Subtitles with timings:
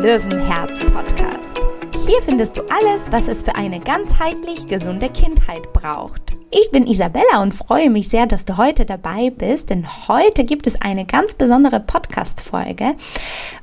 [0.00, 1.60] Löwenherz-Podcast.
[2.06, 6.29] Hier findest du alles, was es für eine ganzheitlich gesunde Kindheit braucht.
[6.52, 10.66] Ich bin Isabella und freue mich sehr, dass du heute dabei bist, denn heute gibt
[10.66, 12.96] es eine ganz besondere Podcast-Folge.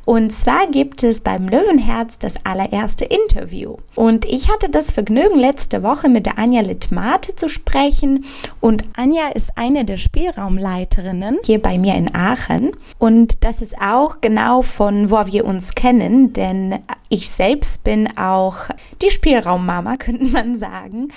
[0.06, 3.76] Und zwar gibt es beim Löwenherz das allererste Interview.
[3.96, 8.24] Und ich hatte das Vergnügen, letzte Woche mit der Anja Littmate zu sprechen.
[8.62, 12.72] Und Anja ist eine der Spielraumleiterinnen hier bei mir in Aachen.
[13.00, 18.56] Und das ist auch genau von wo wir uns kennen, denn ich selbst bin auch
[19.02, 21.10] die Spielraummama, könnte man sagen.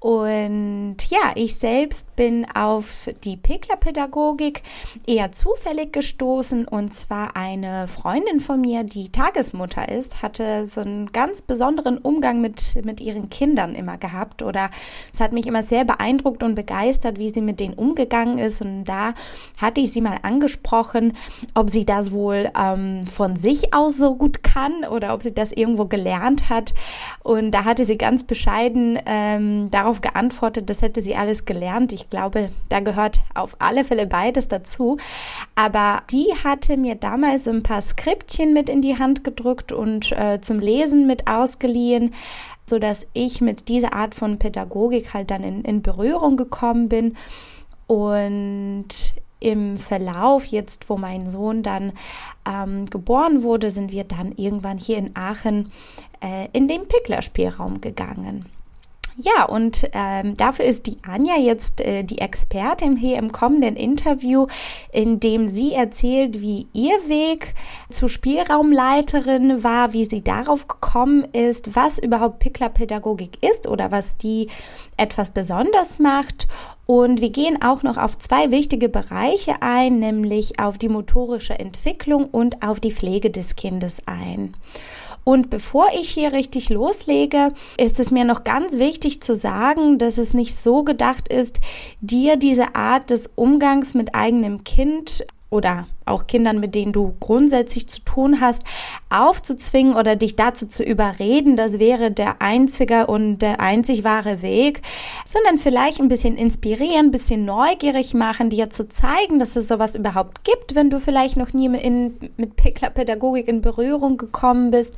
[0.00, 4.62] Und ja, ich selbst bin auf die Pekler-Pädagogik
[5.06, 6.66] eher zufällig gestoßen.
[6.66, 12.40] Und zwar eine Freundin von mir, die Tagesmutter ist, hatte so einen ganz besonderen Umgang
[12.40, 14.40] mit, mit ihren Kindern immer gehabt.
[14.42, 14.70] Oder
[15.12, 18.62] es hat mich immer sehr beeindruckt und begeistert, wie sie mit denen umgegangen ist.
[18.62, 19.12] Und da
[19.58, 21.12] hatte ich sie mal angesprochen,
[21.54, 25.52] ob sie das wohl ähm, von sich aus so gut kann oder ob sie das
[25.52, 26.72] irgendwo gelernt hat.
[27.22, 31.92] Und da hatte sie ganz bescheiden ähm, darauf darauf geantwortet, das hätte sie alles gelernt.
[31.92, 34.98] Ich glaube, da gehört auf alle Fälle beides dazu.
[35.56, 40.40] Aber die hatte mir damals ein paar Skriptchen mit in die Hand gedrückt und äh,
[40.40, 42.14] zum Lesen mit ausgeliehen
[42.68, 47.16] so dass ich mit dieser Art von Pädagogik halt dann in, in Berührung gekommen bin
[47.88, 48.86] und
[49.40, 51.92] im Verlauf, jetzt wo mein Sohn dann
[52.48, 55.72] ähm, geboren wurde, sind wir dann irgendwann hier in Aachen
[56.20, 58.46] äh, in den Pickler-Spielraum gegangen.
[59.22, 64.46] Ja, und ähm, dafür ist die Anja jetzt äh, die Expertin hier im kommenden Interview,
[64.92, 67.54] in dem sie erzählt, wie ihr Weg
[67.90, 74.48] zur Spielraumleiterin war, wie sie darauf gekommen ist, was überhaupt Pickler-Pädagogik ist oder was die
[74.96, 76.48] etwas besonders macht.
[76.86, 82.24] Und wir gehen auch noch auf zwei wichtige Bereiche ein, nämlich auf die motorische Entwicklung
[82.24, 84.56] und auf die Pflege des Kindes ein.
[85.24, 90.18] Und bevor ich hier richtig loslege, ist es mir noch ganz wichtig zu sagen, dass
[90.18, 91.60] es nicht so gedacht ist,
[92.00, 97.88] dir diese Art des Umgangs mit eigenem Kind oder auch Kindern, mit denen du grundsätzlich
[97.88, 98.62] zu tun hast,
[99.10, 104.82] aufzuzwingen oder dich dazu zu überreden, das wäre der einzige und der einzig wahre Weg,
[105.24, 109.94] sondern vielleicht ein bisschen inspirieren, ein bisschen neugierig machen, dir zu zeigen, dass es sowas
[109.96, 114.94] überhaupt gibt, wenn du vielleicht noch nie in, mit Pickler-Pädagogik in Berührung gekommen bist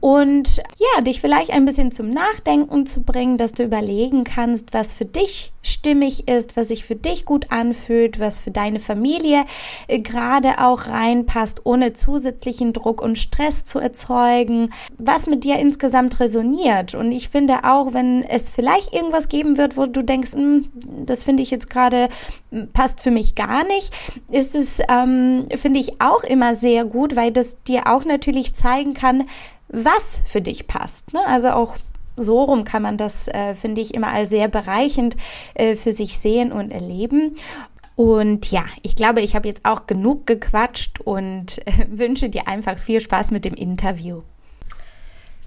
[0.00, 4.92] und ja, dich vielleicht ein bisschen zum Nachdenken zu bringen, dass du überlegen kannst, was
[4.92, 9.44] für dich stimmig ist, was sich für dich gut anfühlt, was für deine Familie
[9.88, 16.20] äh, gerade auch reinpasst, ohne zusätzlichen Druck und Stress zu erzeugen, was mit dir insgesamt
[16.20, 16.94] resoniert.
[16.94, 20.68] Und ich finde auch, wenn es vielleicht irgendwas geben wird, wo du denkst, hm,
[21.04, 22.08] das finde ich jetzt gerade
[22.50, 23.92] hm, passt für mich gar nicht,
[24.30, 28.94] ist es, ähm, finde ich auch immer sehr gut, weil das dir auch natürlich zeigen
[28.94, 29.24] kann,
[29.68, 31.12] was für dich passt.
[31.12, 31.20] Ne?
[31.26, 31.76] Also auch
[32.16, 35.16] so rum kann man das, äh, finde ich, immer als sehr bereichend
[35.54, 37.36] äh, für sich sehen und erleben.
[37.94, 42.78] Und ja, ich glaube, ich habe jetzt auch genug gequatscht und äh, wünsche dir einfach
[42.78, 44.22] viel Spaß mit dem Interview.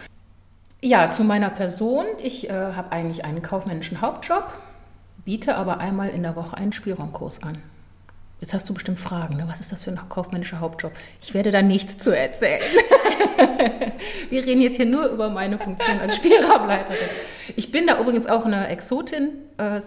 [0.82, 2.06] Ja, zu meiner Person.
[2.22, 4.52] Ich äh, habe eigentlich einen kaufmännischen Hauptjob,
[5.24, 7.58] biete aber einmal in der Woche einen Spielraumkurs an.
[8.40, 9.44] Jetzt hast du bestimmt Fragen, ne?
[9.48, 10.92] was ist das für ein kaufmännischer Hauptjob?
[11.20, 12.62] Ich werde da nichts zu erzählen.
[14.30, 17.08] Wir reden jetzt hier nur über meine Funktion als Spielraumleiterin.
[17.56, 19.32] Ich bin da übrigens auch eine Exotin.
[19.58, 19.82] Äh,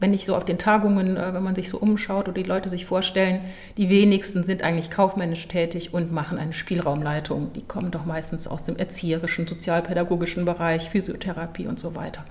[0.00, 2.68] wenn ich so auf den Tagungen, äh, wenn man sich so umschaut oder die Leute
[2.68, 3.40] sich vorstellen,
[3.76, 7.52] die wenigsten sind eigentlich kaufmännisch tätig und machen eine Spielraumleitung.
[7.52, 12.24] Die kommen doch meistens aus dem erzieherischen, sozialpädagogischen Bereich, Physiotherapie und so weiter.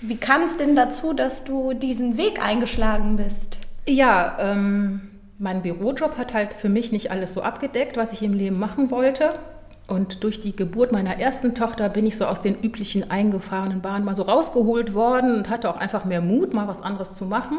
[0.00, 3.58] Wie kam es denn dazu, dass du diesen Weg eingeschlagen bist?
[3.86, 8.34] Ja, ähm, mein Bürojob hat halt für mich nicht alles so abgedeckt, was ich im
[8.34, 9.38] Leben machen wollte.
[9.86, 14.04] Und durch die Geburt meiner ersten Tochter bin ich so aus den üblichen eingefahrenen Bahnen
[14.04, 17.58] mal so rausgeholt worden und hatte auch einfach mehr Mut, mal was anderes zu machen.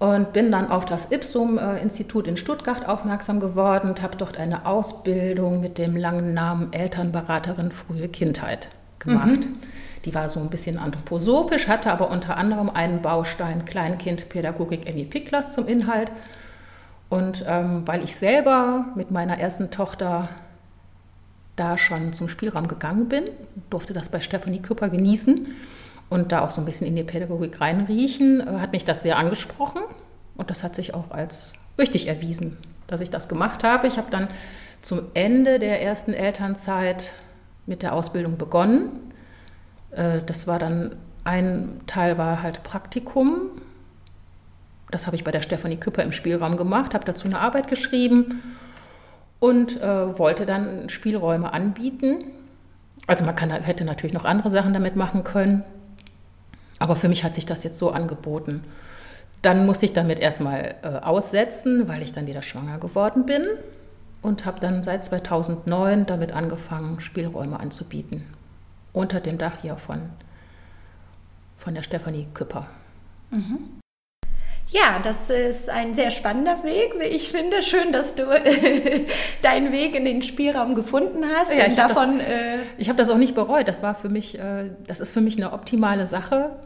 [0.00, 5.60] Und bin dann auf das Ipsum-Institut in Stuttgart aufmerksam geworden und habe dort eine Ausbildung
[5.60, 9.46] mit dem langen Namen Elternberaterin frühe Kindheit gemacht.
[9.46, 9.58] Mhm.
[10.04, 15.52] Die war so ein bisschen anthroposophisch, hatte aber unter anderem einen Baustein Kleinkindpädagogik Emmy Picklas
[15.52, 16.10] zum Inhalt.
[17.08, 20.28] Und ähm, weil ich selber mit meiner ersten Tochter
[21.56, 23.24] da schon zum Spielraum gegangen bin,
[23.70, 25.48] durfte das bei Stefanie Küpper genießen
[26.08, 29.82] und da auch so ein bisschen in die Pädagogik reinriechen, hat mich das sehr angesprochen
[30.36, 32.56] und das hat sich auch als richtig erwiesen,
[32.86, 33.86] dass ich das gemacht habe.
[33.86, 34.28] Ich habe dann
[34.80, 37.12] zum Ende der ersten Elternzeit
[37.66, 39.12] mit der Ausbildung begonnen.
[39.90, 43.50] Äh, das war dann ein Teil war halt Praktikum.
[44.90, 48.42] Das habe ich bei der Stefanie Küpper im Spielraum gemacht, habe dazu eine Arbeit geschrieben
[49.42, 52.26] und äh, wollte dann Spielräume anbieten.
[53.08, 55.64] Also man kann, hätte natürlich noch andere Sachen damit machen können,
[56.78, 58.62] aber für mich hat sich das jetzt so angeboten.
[59.42, 63.42] Dann musste ich damit erstmal äh, aussetzen, weil ich dann wieder schwanger geworden bin
[64.22, 68.22] und habe dann seit 2009 damit angefangen, Spielräume anzubieten.
[68.92, 70.02] Unter dem Dach hier von,
[71.58, 72.68] von der Stefanie Küpper.
[73.32, 73.81] Mhm.
[74.72, 77.62] Ja, das ist ein sehr spannender Weg, wie ich finde.
[77.62, 78.22] Schön, dass du
[79.42, 81.50] deinen Weg in den Spielraum gefunden hast.
[81.50, 83.68] Ja, ich habe das, äh, hab das, auch nicht bereut.
[83.68, 86.56] Das war für mich, äh, das ist für mich eine optimale Sache,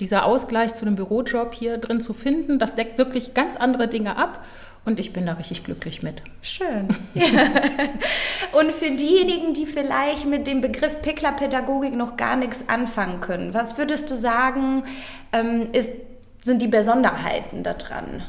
[0.00, 2.58] dieser Ausgleich zu einem Bürojob hier drin zu finden.
[2.58, 4.44] Das deckt wirklich ganz andere Dinge ab.
[4.84, 6.22] Und ich bin da richtig glücklich mit.
[6.42, 6.88] Schön.
[8.52, 13.78] Und für diejenigen, die vielleicht mit dem Begriff Pickler-Pädagogik noch gar nichts anfangen können, was
[13.78, 14.84] würdest du sagen,
[15.32, 15.90] ähm, ist
[16.46, 18.22] sind die Besonderheiten daran,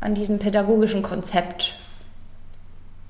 [0.00, 1.76] an diesem pädagogischen Konzept?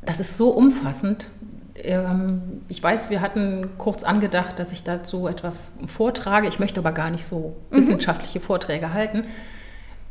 [0.03, 1.29] Das ist so umfassend.
[1.77, 6.47] Ähm, ich weiß, wir hatten kurz angedacht, dass ich dazu etwas vortrage.
[6.47, 7.77] Ich möchte aber gar nicht so mhm.
[7.77, 9.25] wissenschaftliche Vorträge halten.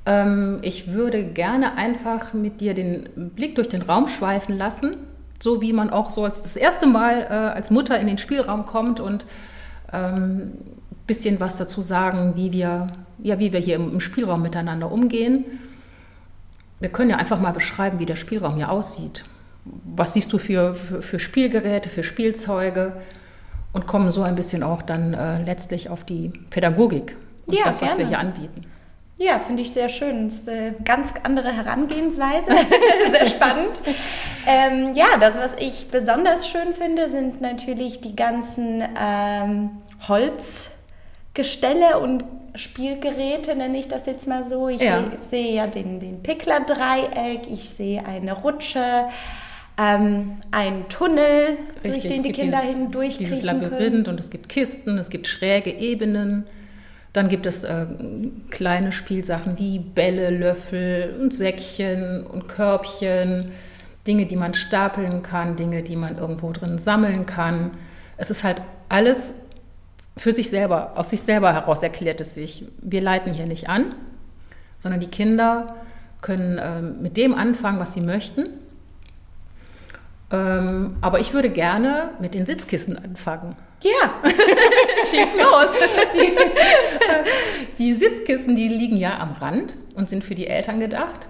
[0.07, 4.98] Ähm, ich würde gerne einfach mit dir den Blick durch den Raum schweifen lassen,
[5.40, 8.66] so wie man auch so als das erste Mal äh, als Mutter in den Spielraum
[8.66, 9.28] kommt und
[9.94, 10.54] ähm,
[11.06, 12.88] bisschen was dazu sagen, wie wir,
[13.24, 15.45] ja, wie wir hier im, Spielraum miteinander umgehen.
[16.80, 19.25] Wir können ja einfach mal beschreiben, wie der Spielraum hier aussieht.
[19.95, 22.94] Was siehst du für, für, für Spielgeräte, für Spielzeuge
[23.74, 27.81] und kommen so ein bisschen auch dann äh, letztlich auf die Pädagogik und ja, das,
[27.81, 28.00] was gerne.
[28.00, 28.66] wir hier anbieten.
[29.18, 30.30] Ja, finde ich sehr schön.
[30.30, 32.48] Das ist eine ganz andere Herangehensweise.
[33.12, 33.81] sehr spannend.
[34.48, 39.71] Ähm, ja, das, was ich besonders schön finde, sind natürlich die ganzen ähm,
[40.07, 40.69] Holz-
[41.34, 42.24] Gestelle und
[42.56, 44.70] Spielgeräte, nenne ich das jetzt mal so.
[44.70, 45.04] Ich ja.
[45.30, 49.06] sehe ja den, den Pickler-Dreieck, ich sehe eine Rutsche,
[49.78, 54.08] ähm, einen Tunnel, Richtig, durch den die Kinder dieses, hindurchkriechen Dieses Labyrinth können.
[54.08, 56.46] und es gibt Kisten, es gibt schräge Ebenen.
[57.14, 57.86] Dann gibt es äh,
[58.50, 63.52] kleine Spielsachen wie Bälle, Löffel und Säckchen und Körbchen,
[64.06, 67.71] Dinge, die man stapeln kann, Dinge, die man irgendwo drin sammeln kann.
[68.18, 69.33] Es ist halt alles
[70.18, 72.66] für sich selber, aus sich selber heraus erklärt es sich.
[72.81, 73.95] Wir leiten hier nicht an,
[74.78, 75.75] sondern die Kinder
[76.21, 78.49] können ähm, mit dem anfangen, was sie möchten.
[80.31, 83.56] Ähm, aber ich würde gerne mit den Sitzkissen anfangen.
[83.81, 84.13] Ja,
[85.09, 85.73] schieß los.
[86.13, 86.37] Die,
[87.78, 91.28] die, Sitzkissen, die liegen ja am Rand und sind für die Eltern gedacht.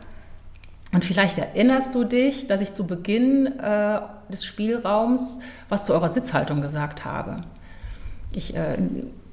[0.91, 6.09] Und vielleicht erinnerst du dich, dass ich zu Beginn äh, des Spielraums was zu eurer
[6.09, 7.41] Sitzhaltung gesagt habe.
[8.31, 8.77] Ich äh,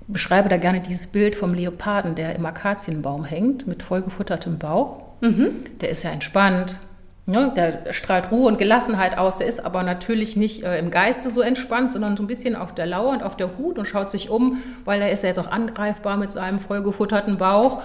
[0.08, 5.02] beschreibe da gerne dieses Bild vom Leoparden, der im Akazienbaum hängt, mit vollgefuttertem Bauch.
[5.20, 5.64] Mhm.
[5.80, 6.78] Der ist ja entspannt,
[7.26, 7.52] ne?
[7.54, 9.38] der strahlt Ruhe und Gelassenheit aus.
[9.38, 12.74] Der ist aber natürlich nicht äh, im Geiste so entspannt, sondern so ein bisschen auf
[12.74, 15.38] der Lauer und auf der Hut und schaut sich um, weil er ist ja jetzt
[15.38, 17.82] auch angreifbar mit seinem vollgefutterten Bauch.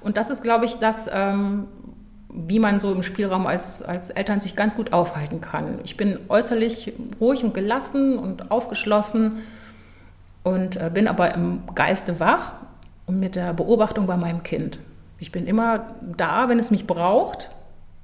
[0.00, 1.66] Und das ist, glaube ich, das, ähm,
[2.28, 5.78] wie man so im Spielraum als, als Eltern sich ganz gut aufhalten kann.
[5.84, 9.42] Ich bin äußerlich ruhig und gelassen und aufgeschlossen
[10.44, 12.52] und äh, bin aber im Geiste wach
[13.06, 14.78] und mit der Beobachtung bei meinem Kind.
[15.18, 17.50] Ich bin immer da, wenn es mich braucht,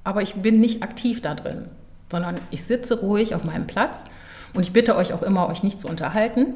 [0.03, 1.69] aber ich bin nicht aktiv da drin,
[2.11, 4.05] sondern ich sitze ruhig auf meinem Platz
[4.53, 6.55] und ich bitte euch auch immer, euch nicht zu unterhalten.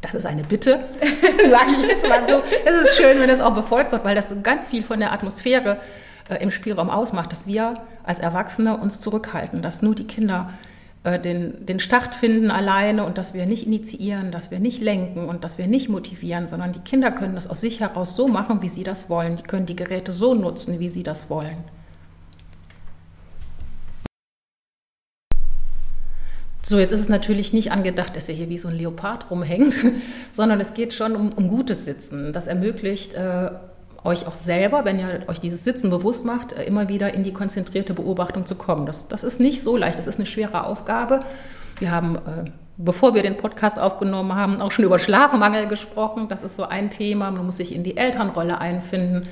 [0.00, 0.80] Das ist eine Bitte,
[1.50, 2.42] sage ich jetzt mal so.
[2.64, 5.78] Es ist schön, wenn das auch befolgt wird, weil das ganz viel von der Atmosphäre
[6.28, 10.50] äh, im Spielraum ausmacht, dass wir als Erwachsene uns zurückhalten, dass nur die Kinder
[11.04, 15.42] den, den Start finden alleine und dass wir nicht initiieren, dass wir nicht lenken und
[15.42, 18.68] dass wir nicht motivieren, sondern die Kinder können das aus sich heraus so machen, wie
[18.68, 19.34] sie das wollen.
[19.34, 21.64] Die können die Geräte so nutzen, wie sie das wollen.
[26.64, 29.74] So, jetzt ist es natürlich nicht angedacht, dass er hier wie so ein Leopard rumhängt,
[30.36, 32.32] sondern es geht schon um, um gutes Sitzen.
[32.32, 33.50] Das ermöglicht äh,
[34.04, 37.32] euch auch selber, wenn ihr euch dieses Sitzen bewusst macht, äh, immer wieder in die
[37.32, 38.86] konzentrierte Beobachtung zu kommen.
[38.86, 41.24] Das, das ist nicht so leicht, das ist eine schwere Aufgabe.
[41.78, 46.28] Wir haben, äh, bevor wir den Podcast aufgenommen haben, auch schon über Schlafmangel gesprochen.
[46.28, 47.30] Das ist so ein Thema.
[47.30, 49.28] Man muss sich in die Elternrolle einfinden.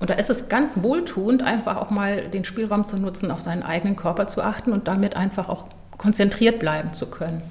[0.00, 3.64] Und da ist es ganz wohltuend, einfach auch mal den Spielraum zu nutzen, auf seinen
[3.64, 5.64] eigenen Körper zu achten und damit einfach auch
[5.96, 7.42] konzentriert bleiben zu können.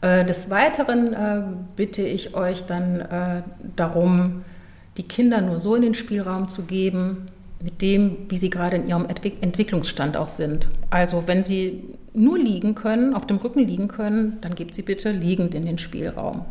[0.00, 3.44] Äh, des Weiteren bitte ich euch dann
[3.76, 4.44] darum,
[5.00, 7.28] die Kinder nur so in den Spielraum zu geben,
[7.62, 10.68] mit dem, wie sie gerade in ihrem Entwicklungsstand auch sind.
[10.90, 15.10] Also wenn sie nur liegen können, auf dem Rücken liegen können, dann gebt sie bitte
[15.10, 16.44] liegend in den Spielraum.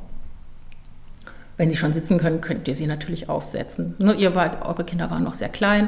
[1.57, 3.93] Wenn sie schon sitzen können, könnt ihr sie natürlich aufsetzen.
[3.99, 5.87] Nur ihr wart, eure Kinder waren noch sehr klein,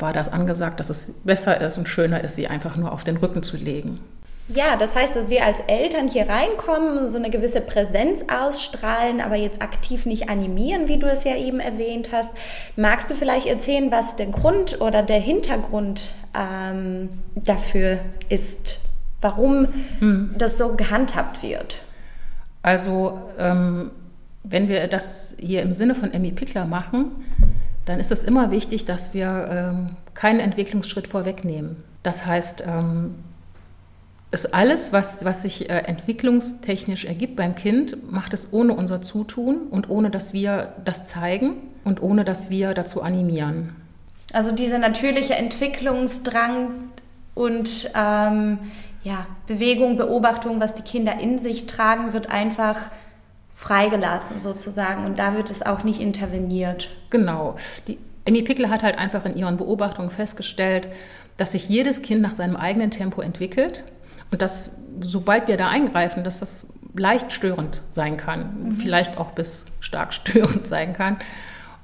[0.00, 3.16] war das angesagt, dass es besser ist und schöner ist, sie einfach nur auf den
[3.16, 4.00] Rücken zu legen.
[4.48, 9.34] Ja, das heißt, dass wir als Eltern hier reinkommen, so eine gewisse Präsenz ausstrahlen, aber
[9.34, 12.30] jetzt aktiv nicht animieren, wie du es ja eben erwähnt hast.
[12.76, 17.98] Magst du vielleicht erzählen, was der Grund oder der Hintergrund ähm, dafür
[18.28, 18.78] ist,
[19.20, 20.34] warum hm.
[20.38, 21.78] das so gehandhabt wird?
[22.62, 23.90] Also, ähm,
[24.44, 27.24] wenn wir das hier im Sinne von Emmy Pickler machen,
[27.84, 31.82] dann ist es immer wichtig, dass wir ähm, keinen Entwicklungsschritt vorwegnehmen.
[32.04, 33.16] Das heißt, ähm,
[34.30, 39.68] ist alles, was, was sich äh, entwicklungstechnisch ergibt beim Kind, macht es ohne unser Zutun
[39.70, 41.54] und ohne, dass wir das zeigen
[41.84, 43.76] und ohne, dass wir dazu animieren.
[44.32, 46.70] Also dieser natürliche Entwicklungsdrang
[47.34, 48.58] und ähm,
[49.04, 52.90] ja, Bewegung, Beobachtung, was die Kinder in sich tragen, wird einfach
[53.54, 56.90] freigelassen sozusagen und da wird es auch nicht interveniert.
[57.10, 57.56] Genau.
[57.86, 60.88] Die Emmy Pickel hat halt einfach in ihren Beobachtungen festgestellt,
[61.36, 63.84] dass sich jedes Kind nach seinem eigenen Tempo entwickelt
[64.30, 68.72] und dass sobald wir da eingreifen, dass das leicht störend sein kann, mhm.
[68.72, 71.18] vielleicht auch bis stark störend sein kann.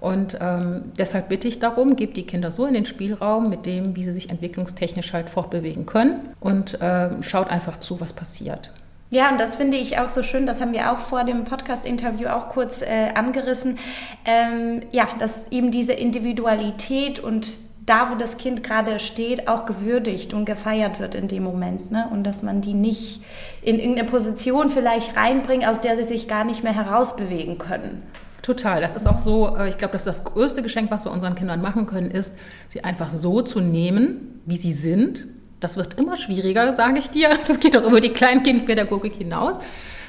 [0.00, 3.94] Und ähm, deshalb bitte ich darum, gebt die Kinder so in den Spielraum mit dem,
[3.94, 8.72] wie sie sich entwicklungstechnisch halt fortbewegen können und äh, schaut einfach zu, was passiert.
[9.10, 12.28] Ja, und das finde ich auch so schön, das haben wir auch vor dem Podcast-Interview
[12.28, 13.78] auch kurz äh, angerissen,
[14.24, 17.46] ähm, ja, dass eben diese Individualität und
[17.84, 21.90] da, wo das Kind gerade steht, auch gewürdigt und gefeiert wird in dem Moment.
[21.90, 22.06] Ne?
[22.10, 23.22] Und dass man die nicht
[23.62, 28.02] in irgendeine Position vielleicht reinbringt, aus der sie sich gar nicht mehr herausbewegen können.
[28.42, 28.80] Total.
[28.80, 31.34] Das ist auch so, äh, ich glaube, das ist das größte Geschenk, was wir unseren
[31.34, 32.36] Kindern machen können, ist,
[32.68, 35.28] sie einfach so zu nehmen, wie sie sind,
[35.62, 37.38] das wird immer schwieriger, sage ich dir.
[37.46, 39.60] Das geht auch über die Kleinkindpädagogik hinaus,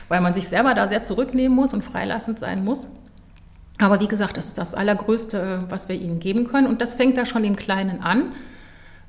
[0.07, 2.87] weil man sich selber da sehr zurücknehmen muss und freilassend sein muss.
[3.83, 6.67] Aber wie gesagt, das ist das Allergrößte, was wir ihnen geben können.
[6.67, 8.31] Und das fängt da schon im Kleinen an,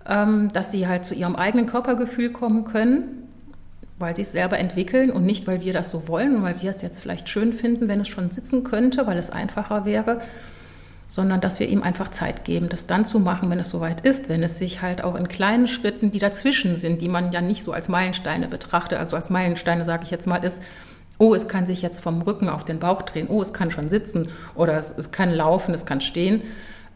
[0.06, 3.28] ähm, dass sie halt zu ihrem eigenen Körpergefühl kommen können,
[3.98, 6.70] weil sie es selber entwickeln und nicht, weil wir das so wollen und weil wir
[6.70, 10.20] es jetzt vielleicht schön finden, wenn es schon sitzen könnte, weil es einfacher wäre,
[11.06, 14.28] sondern dass wir ihm einfach Zeit geben, das dann zu machen, wenn es soweit ist,
[14.28, 17.62] wenn es sich halt auch in kleinen Schritten, die dazwischen sind, die man ja nicht
[17.62, 20.60] so als Meilensteine betrachtet, also als Meilensteine sage ich jetzt mal, ist,
[21.18, 23.88] oh, es kann sich jetzt vom Rücken auf den Bauch drehen, oh, es kann schon
[23.88, 26.42] sitzen oder es, es kann laufen, es kann stehen,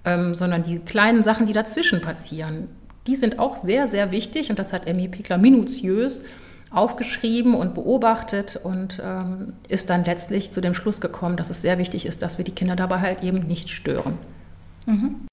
[0.04, 2.68] ähm, sondern die kleinen Sachen, die dazwischen passieren,
[3.06, 6.22] die sind auch sehr, sehr wichtig und das hat Emmy Pickler minutiös
[6.70, 11.78] aufgeschrieben und beobachtet und ähm, ist dann letztlich zu dem Schluss gekommen, dass es sehr
[11.78, 14.18] wichtig ist, dass wir die Kinder dabei halt eben nicht stören.
[14.84, 15.26] Mhm.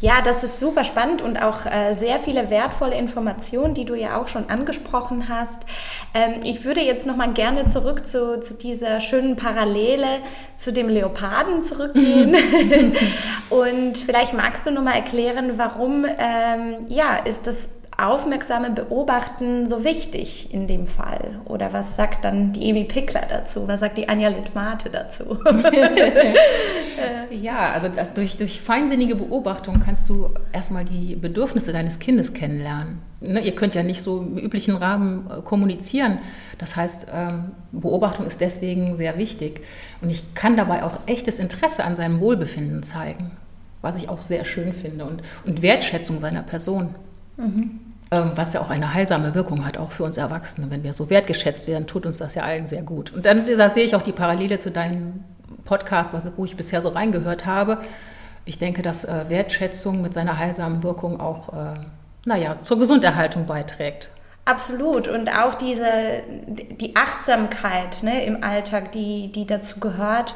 [0.00, 4.18] Ja, das ist super spannend und auch äh, sehr viele wertvolle Informationen, die du ja
[4.18, 5.58] auch schon angesprochen hast.
[6.14, 10.06] Ähm, ich würde jetzt noch mal gerne zurück zu, zu dieser schönen Parallele
[10.56, 12.34] zu dem Leoparden zurückgehen.
[13.50, 19.84] und vielleicht magst du noch mal erklären, warum ähm, ja ist das aufmerksame Beobachten so
[19.84, 21.40] wichtig in dem Fall?
[21.44, 23.66] Oder was sagt dann die Emi Pickler dazu?
[23.68, 25.38] Was sagt die Anja Littmate dazu?
[27.30, 33.02] ja, also durch, durch feinsinnige Beobachtung kannst du erstmal die Bedürfnisse deines Kindes kennenlernen.
[33.20, 36.18] Ne, ihr könnt ja nicht so im üblichen Rahmen äh, kommunizieren.
[36.56, 39.60] Das heißt, ähm, Beobachtung ist deswegen sehr wichtig.
[40.00, 43.32] Und ich kann dabei auch echtes Interesse an seinem Wohlbefinden zeigen,
[43.82, 46.94] was ich auch sehr schön finde und, und Wertschätzung seiner Person.
[47.36, 47.89] Mhm.
[48.12, 50.70] Ähm, was ja auch eine heilsame Wirkung hat, auch für uns Erwachsene.
[50.70, 53.12] Wenn wir so wertgeschätzt werden, tut uns das ja allen sehr gut.
[53.12, 55.24] Und dann da sehe ich auch die Parallele zu deinem
[55.64, 57.78] Podcast, wo ich bisher so reingehört habe.
[58.44, 61.78] Ich denke, dass äh, Wertschätzung mit seiner heilsamen Wirkung auch, äh,
[62.24, 64.10] naja, zur Gesunderhaltung beiträgt.
[64.44, 65.06] Absolut.
[65.06, 65.84] Und auch diese,
[66.48, 70.34] die Achtsamkeit ne, im Alltag, die, die dazu gehört.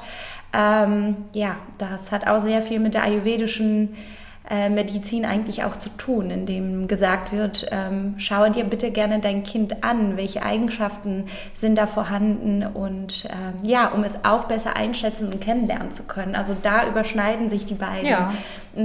[0.53, 5.89] Ähm, ja, das hat auch sehr viel mit der ayurvedischen äh, Medizin eigentlich auch zu
[5.97, 11.77] tun, indem gesagt wird, ähm, schaue dir bitte gerne dein Kind an, welche Eigenschaften sind
[11.77, 16.35] da vorhanden und ähm, ja, um es auch besser einschätzen und kennenlernen zu können.
[16.35, 18.35] Also da überschneiden sich die beiden ja.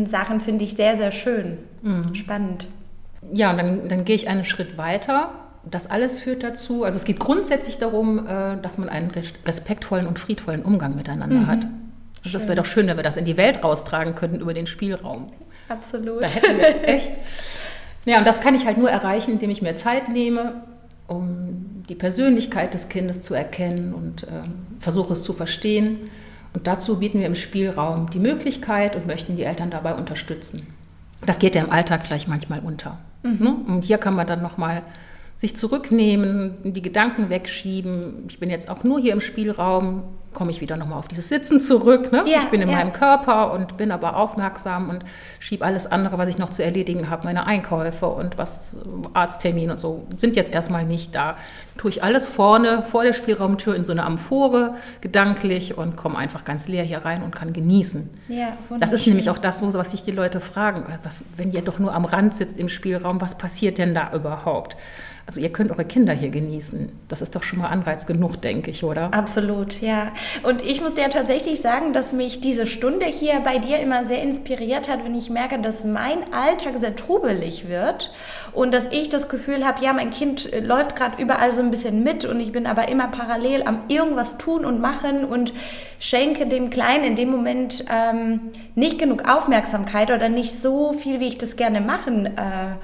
[0.05, 1.57] Sachen, finde ich sehr, sehr schön.
[1.81, 2.15] Mhm.
[2.15, 2.67] Spannend.
[3.29, 5.31] Ja, und dann, dann gehe ich einen Schritt weiter.
[5.69, 9.11] Das alles führt dazu, also es geht grundsätzlich darum, äh, dass man einen
[9.45, 11.47] respektvollen und friedvollen Umgang miteinander mhm.
[11.47, 11.67] hat.
[12.23, 14.67] Also das wäre doch schön, wenn wir das in die Welt raustragen könnten über den
[14.67, 15.31] Spielraum.
[15.69, 16.23] Absolut.
[16.23, 17.11] Da hätten wir echt.
[18.05, 20.63] Ja, und das kann ich halt nur erreichen, indem ich mir Zeit nehme,
[21.07, 24.27] um die Persönlichkeit des Kindes zu erkennen und äh,
[24.79, 26.09] versuche es zu verstehen.
[26.53, 30.67] Und dazu bieten wir im Spielraum die Möglichkeit und möchten die Eltern dabei unterstützen.
[31.25, 32.97] Das geht ja im Alltag gleich manchmal unter.
[33.23, 33.37] Mhm.
[33.39, 33.55] Ne?
[33.67, 34.81] Und hier kann man dann nochmal
[35.39, 38.25] sich zurücknehmen, die Gedanken wegschieben.
[38.27, 40.03] Ich bin jetzt auch nur hier im Spielraum,
[40.33, 42.11] komme ich wieder nochmal auf dieses Sitzen zurück.
[42.11, 42.25] Ne?
[42.27, 42.75] Ja, ich bin in ja.
[42.75, 45.05] meinem Körper und bin aber aufmerksam und
[45.39, 48.79] schiebe alles andere, was ich noch zu erledigen habe, meine Einkäufe und was
[49.13, 51.37] Arzttermin und so, sind jetzt erstmal nicht da.
[51.77, 56.43] Tue ich alles vorne vor der Spielraumtür in so eine Amphore gedanklich und komme einfach
[56.43, 58.09] ganz leer hier rein und kann genießen.
[58.27, 60.83] Ja, das ist nämlich auch das, was sich die Leute fragen.
[61.03, 64.75] Was, wenn ihr doch nur am Rand sitzt im Spielraum, was passiert denn da überhaupt?
[65.29, 66.91] Also ihr könnt eure Kinder hier genießen.
[67.07, 69.13] Das ist doch schon mal Anreiz genug, denke ich, oder?
[69.13, 70.11] Absolut, ja.
[70.41, 74.23] Und ich muss dir tatsächlich sagen, dass mich diese Stunde hier bei dir immer sehr
[74.23, 78.11] inspiriert hat, wenn ich merke, dass mein Alltag sehr trubelig wird
[78.53, 81.69] und dass ich das Gefühl habe, ja, mein Kind äh, läuft gerade überall so ein
[81.69, 85.53] bisschen mit und ich bin aber immer parallel am irgendwas tun und machen und
[85.99, 91.27] schenke dem Kleinen in dem Moment ähm, nicht genug Aufmerksamkeit oder nicht so viel, wie
[91.27, 92.77] ich das gerne machen äh,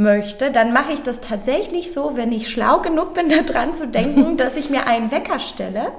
[0.00, 4.36] möchte, dann mache ich das tatsächlich so, wenn ich schlau genug bin, daran zu denken,
[4.36, 5.92] dass ich mir einen Wecker stelle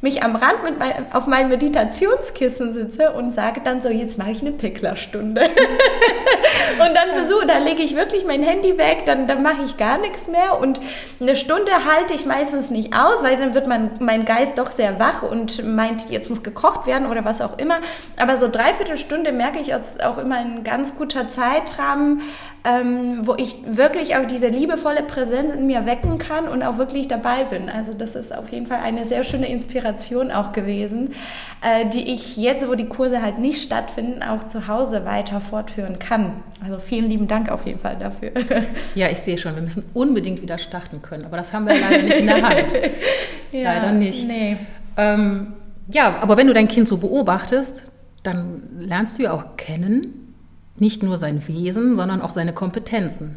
[0.00, 4.30] mich am Rand mit mein, auf mein Meditationskissen sitze und sage dann so, jetzt mache
[4.30, 5.42] ich eine Picklerstunde.
[6.78, 9.98] und dann versuche, dann lege ich wirklich mein Handy weg, dann, dann mache ich gar
[9.98, 10.80] nichts mehr und
[11.20, 15.00] eine Stunde halte ich meistens nicht aus, weil dann wird mein, mein Geist doch sehr
[15.00, 17.80] wach und meint, jetzt muss gekocht werden oder was auch immer.
[18.16, 22.22] Aber so dreiviertel Stunde merke ich, ist auch immer ein ganz guter Zeitrahmen,
[22.64, 27.08] ähm, wo ich wirklich auch diese liebevolle Präsenz in mir wecken kann und auch wirklich
[27.08, 27.68] dabei bin.
[27.68, 29.87] Also das ist auf jeden Fall eine sehr schöne Inspiration
[30.30, 31.14] auch gewesen,
[31.62, 35.98] äh, die ich jetzt, wo die Kurse halt nicht stattfinden, auch zu Hause weiter fortführen
[35.98, 36.42] kann.
[36.64, 38.32] Also vielen lieben Dank auf jeden Fall dafür.
[38.94, 42.02] Ja, ich sehe schon, wir müssen unbedingt wieder starten können, aber das haben wir leider
[42.02, 42.72] nicht in der Hand.
[43.52, 44.26] ja, leider nicht.
[44.26, 44.56] Nee.
[44.96, 45.54] Ähm,
[45.88, 47.86] ja, aber wenn du dein Kind so beobachtest,
[48.22, 50.34] dann lernst du ja auch kennen,
[50.76, 53.36] nicht nur sein Wesen, sondern auch seine Kompetenzen.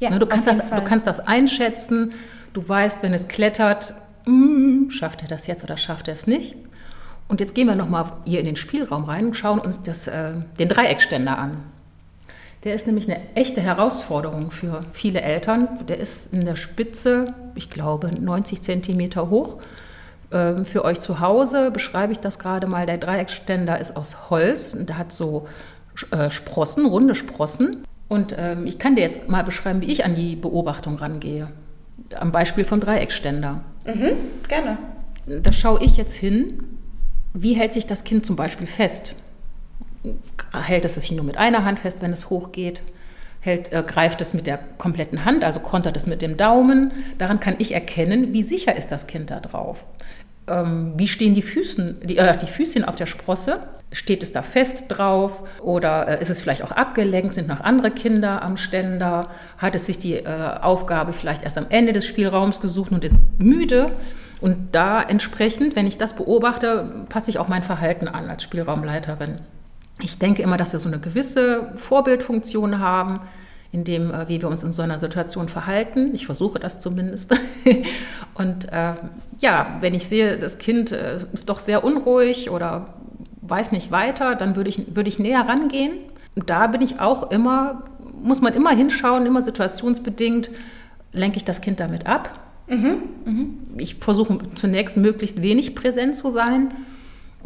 [0.00, 2.12] Ja, ne, du, kannst das, du kannst das einschätzen,
[2.52, 3.94] du weißt, wenn es klettert,
[4.26, 6.54] mm, schafft er das jetzt oder schafft er es nicht.
[7.28, 10.32] Und jetzt gehen wir nochmal hier in den Spielraum rein und schauen uns das, äh,
[10.58, 11.58] den Dreieckständer an.
[12.64, 15.68] Der ist nämlich eine echte Herausforderung für viele Eltern.
[15.88, 19.58] Der ist in der Spitze, ich glaube, 90 Zentimeter hoch.
[20.32, 22.86] Ähm, für euch zu Hause beschreibe ich das gerade mal.
[22.86, 25.46] Der Dreieckständer ist aus Holz und der hat so
[26.10, 27.84] äh, Sprossen, runde Sprossen.
[28.08, 31.48] Und ähm, ich kann dir jetzt mal beschreiben, wie ich an die Beobachtung rangehe.
[32.14, 33.60] Am Beispiel vom Dreieckständer.
[33.86, 34.16] Mhm,
[34.48, 34.78] gerne.
[35.26, 36.62] Da schaue ich jetzt hin,
[37.34, 39.14] wie hält sich das Kind zum Beispiel fest?
[40.52, 42.82] Hält es sich nur mit einer Hand fest, wenn es hochgeht?
[43.40, 46.92] Hält, äh, greift es mit der kompletten Hand, also kontert es mit dem Daumen?
[47.18, 49.84] Daran kann ich erkennen, wie sicher ist das Kind da drauf.
[50.48, 53.60] Ähm, wie stehen die, Füßen, die, äh, die Füßchen auf der Sprosse?
[53.92, 57.34] Steht es da fest drauf oder äh, ist es vielleicht auch abgelenkt?
[57.34, 59.30] Sind noch andere Kinder am Ständer?
[59.58, 63.20] Hat es sich die äh, Aufgabe vielleicht erst am Ende des Spielraums gesucht und ist
[63.38, 63.92] müde?
[64.40, 69.38] Und da entsprechend, wenn ich das beobachte, passe ich auch mein Verhalten an als Spielraumleiterin.
[70.00, 73.20] Ich denke immer, dass wir so eine gewisse Vorbildfunktion haben,
[73.76, 76.14] in dem, äh, wie wir uns in so einer Situation verhalten.
[76.14, 77.30] Ich versuche das zumindest.
[78.34, 78.94] Und äh,
[79.38, 82.94] ja, wenn ich sehe, das Kind äh, ist doch sehr unruhig oder
[83.42, 85.92] weiß nicht weiter, dann würde ich, würde ich näher rangehen.
[86.34, 87.82] Und da bin ich auch immer,
[88.22, 90.50] muss man immer hinschauen, immer situationsbedingt,
[91.12, 92.40] lenke ich das Kind damit ab.
[92.68, 93.44] Mhm, mh.
[93.76, 96.72] Ich versuche zunächst möglichst wenig präsent zu sein.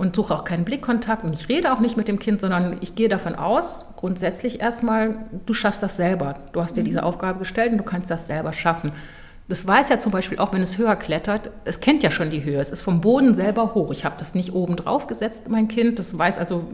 [0.00, 2.94] Und suche auch keinen Blickkontakt und ich rede auch nicht mit dem Kind, sondern ich
[2.94, 6.36] gehe davon aus, grundsätzlich erstmal, du schaffst das selber.
[6.52, 8.92] Du hast dir diese Aufgabe gestellt und du kannst das selber schaffen.
[9.46, 12.42] Das weiß ja zum Beispiel auch, wenn es höher klettert, es kennt ja schon die
[12.42, 13.90] Höhe, es ist vom Boden selber hoch.
[13.90, 16.64] Ich habe das nicht oben drauf gesetzt, mein Kind, das weiß also,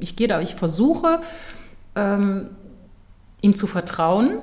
[0.00, 1.20] ich gehe da, ich versuche,
[1.94, 2.48] ähm,
[3.40, 4.38] ihm zu vertrauen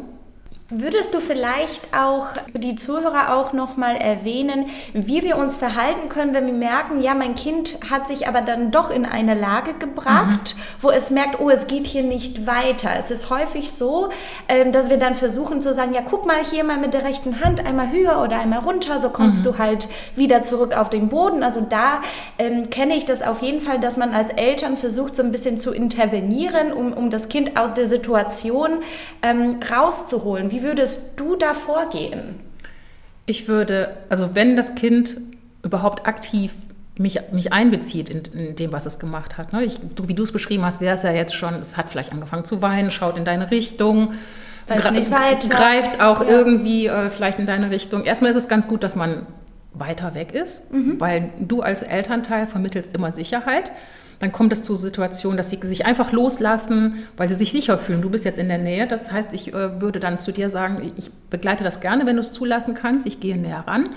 [0.73, 6.33] Würdest du vielleicht auch für die Zuhörer auch nochmal erwähnen, wie wir uns verhalten können,
[6.33, 10.55] wenn wir merken, ja, mein Kind hat sich aber dann doch in eine Lage gebracht,
[10.55, 10.61] mhm.
[10.79, 12.91] wo es merkt, oh, es geht hier nicht weiter.
[12.97, 14.11] Es ist häufig so,
[14.47, 17.43] ähm, dass wir dann versuchen zu sagen, ja, guck mal hier mal mit der rechten
[17.43, 19.43] Hand einmal höher oder einmal runter, so kommst mhm.
[19.43, 21.43] du halt wieder zurück auf den Boden.
[21.43, 22.01] Also da
[22.39, 25.57] ähm, kenne ich das auf jeden Fall, dass man als Eltern versucht, so ein bisschen
[25.57, 28.79] zu intervenieren, um, um das Kind aus der Situation
[29.21, 30.49] ähm, rauszuholen.
[30.49, 32.39] Wie würdest du da vorgehen?
[33.25, 35.17] Ich würde, also wenn das Kind
[35.63, 36.51] überhaupt aktiv
[36.97, 39.53] mich, mich einbezieht in, in dem, was es gemacht hat.
[39.53, 39.63] Ne?
[39.63, 42.11] Ich, du, wie du es beschrieben hast, wäre es ja jetzt schon, es hat vielleicht
[42.11, 44.13] angefangen zu weinen, schaut in deine Richtung,
[45.49, 46.29] greift auch ja.
[46.29, 48.03] irgendwie äh, vielleicht in deine Richtung.
[48.03, 49.25] Erstmal ist es ganz gut, dass man
[49.73, 50.99] weiter weg ist, mhm.
[50.99, 53.71] weil du als Elternteil vermittelst immer Sicherheit
[54.21, 58.03] dann kommt es zu Situationen, dass sie sich einfach loslassen, weil sie sich sicher fühlen.
[58.03, 58.85] Du bist jetzt in der Nähe.
[58.85, 62.21] Das heißt, ich äh, würde dann zu dir sagen, ich begleite das gerne, wenn du
[62.21, 63.07] es zulassen kannst.
[63.07, 63.89] Ich gehe näher ran,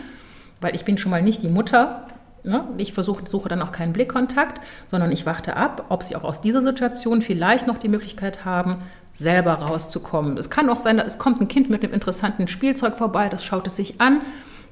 [0.63, 2.07] weil ich bin schon mal nicht die Mutter.
[2.43, 2.65] Ne?
[2.79, 6.41] Ich versuche, suche dann auch keinen Blickkontakt, sondern ich warte ab, ob sie auch aus
[6.41, 8.79] dieser Situation vielleicht noch die Möglichkeit haben,
[9.15, 10.39] selber rauszukommen.
[10.39, 13.67] Es kann auch sein, es kommt ein Kind mit einem interessanten Spielzeug vorbei, das schaut
[13.67, 14.23] es sich an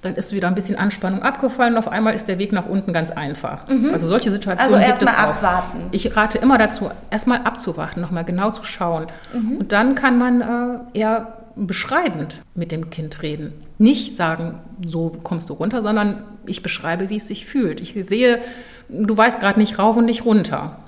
[0.02, 1.76] dann ist wieder ein bisschen Anspannung abgefallen.
[1.76, 3.68] Auf einmal ist der Weg nach unten ganz einfach.
[3.68, 3.90] Mhm.
[3.92, 5.18] Also solche Situationen also gibt es auch.
[5.18, 5.78] abwarten.
[5.92, 9.06] Ich rate immer dazu, erstmal abzuwarten, nochmal genau zu schauen.
[9.32, 9.58] Mhm.
[9.58, 13.52] Und dann kann man äh, eher beschreibend mit dem Kind reden.
[13.78, 17.80] Nicht sagen, so kommst du runter, sondern ich beschreibe, wie es sich fühlt.
[17.80, 18.40] Ich sehe,
[18.88, 20.78] du weißt gerade nicht rauf und nicht runter.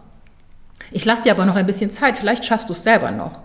[0.90, 3.40] Ich lasse dir aber noch ein bisschen Zeit, vielleicht schaffst du es selber noch.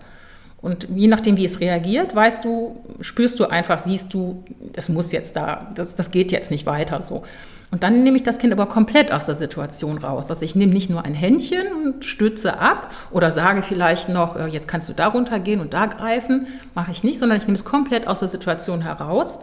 [0.62, 4.44] Und je nachdem, wie es reagiert, weißt du, spürst du einfach, siehst du,
[4.74, 7.22] das muss jetzt da, das, das geht jetzt nicht weiter so.
[7.70, 10.28] Und dann nehme ich das Kind aber komplett aus der Situation raus.
[10.28, 14.46] Also ich nehme nicht nur ein Händchen und stütze ab oder sage vielleicht noch, äh,
[14.48, 16.48] jetzt kannst du da runtergehen und da greifen.
[16.74, 19.38] Mache ich nicht, sondern ich nehme es komplett aus der Situation heraus,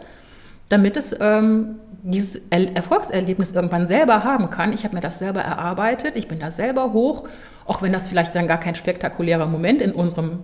[0.68, 4.72] damit es ähm, dieses Erfolgserlebnis irgendwann selber haben kann.
[4.72, 7.28] Ich habe mir das selber erarbeitet, ich bin da selber hoch,
[7.66, 10.40] auch wenn das vielleicht dann gar kein spektakulärer Moment in unserem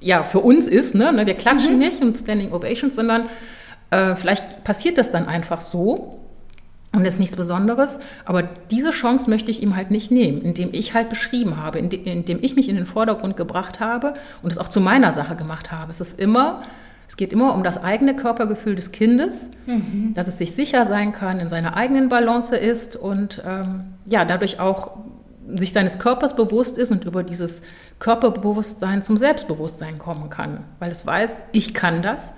[0.00, 0.94] ja, für uns ist.
[0.94, 1.12] Ne?
[1.12, 1.78] ne wir klatschen mhm.
[1.78, 3.28] nicht und Standing Ovations, sondern
[3.90, 6.20] äh, vielleicht passiert das dann einfach so
[6.92, 7.98] und ist nichts Besonderes.
[8.24, 12.04] Aber diese Chance möchte ich ihm halt nicht nehmen, indem ich halt beschrieben habe, indem,
[12.04, 15.72] indem ich mich in den Vordergrund gebracht habe und es auch zu meiner Sache gemacht
[15.72, 15.90] habe.
[15.90, 16.62] Es ist immer
[17.08, 20.12] es geht immer um das eigene Körpergefühl des Kindes, mhm.
[20.14, 24.58] dass es sich sicher sein kann, in seiner eigenen Balance ist und ähm, ja, dadurch
[24.58, 24.98] auch
[25.54, 27.62] sich seines Körpers bewusst ist und über dieses
[27.98, 32.32] Körperbewusstsein zum Selbstbewusstsein kommen kann, weil es weiß, ich kann das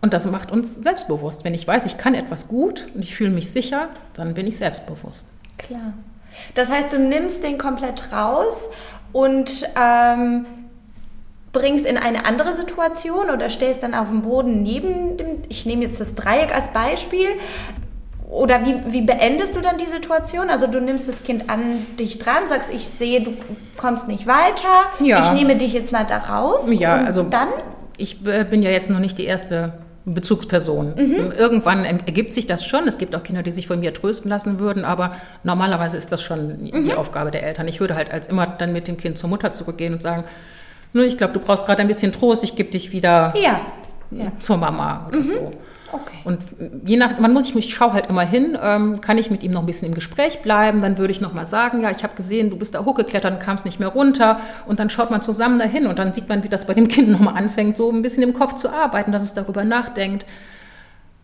[0.00, 1.44] und das macht uns selbstbewusst.
[1.44, 4.56] Wenn ich weiß, ich kann etwas gut und ich fühle mich sicher, dann bin ich
[4.56, 5.26] selbstbewusst.
[5.58, 5.92] Klar.
[6.54, 8.70] Das heißt, du nimmst den komplett raus
[9.12, 10.46] und ähm,
[11.52, 15.84] bringst in eine andere Situation oder stellst dann auf dem Boden neben dem, ich nehme
[15.84, 17.28] jetzt das Dreieck als Beispiel,
[18.28, 20.50] oder wie, wie beendest du dann die Situation?
[20.50, 23.32] Also du nimmst das Kind an dich dran, sagst, ich sehe, du
[23.78, 25.24] kommst nicht weiter, ja.
[25.24, 26.68] ich nehme dich jetzt mal da raus.
[26.70, 27.48] Ja, also dann?
[27.96, 29.72] Ich bin ja jetzt noch nicht die erste
[30.04, 30.94] Bezugsperson.
[30.96, 31.32] Mhm.
[31.36, 32.86] Irgendwann ergibt sich das schon.
[32.86, 36.22] Es gibt auch Kinder, die sich von mir trösten lassen würden, aber normalerweise ist das
[36.22, 36.84] schon mhm.
[36.84, 37.66] die Aufgabe der Eltern.
[37.66, 40.24] Ich würde halt als immer dann mit dem Kind zur Mutter zurückgehen und sagen,
[40.92, 43.60] ich glaube, du brauchst gerade ein bisschen Trost, ich gebe dich wieder ja.
[44.10, 44.32] Ja.
[44.38, 45.24] zur Mama oder mhm.
[45.24, 45.52] so.
[45.90, 46.18] Okay.
[46.24, 46.40] Und
[46.84, 49.60] je nach, man muss, ich schaue halt immer hin, ähm, kann ich mit ihm noch
[49.60, 52.58] ein bisschen im Gespräch bleiben, dann würde ich nochmal sagen, ja, ich habe gesehen, du
[52.58, 55.98] bist da hochgeklettert und kamst nicht mehr runter und dann schaut man zusammen dahin und
[55.98, 58.54] dann sieht man, wie das bei dem Kind nochmal anfängt, so ein bisschen im Kopf
[58.54, 60.26] zu arbeiten, dass es darüber nachdenkt.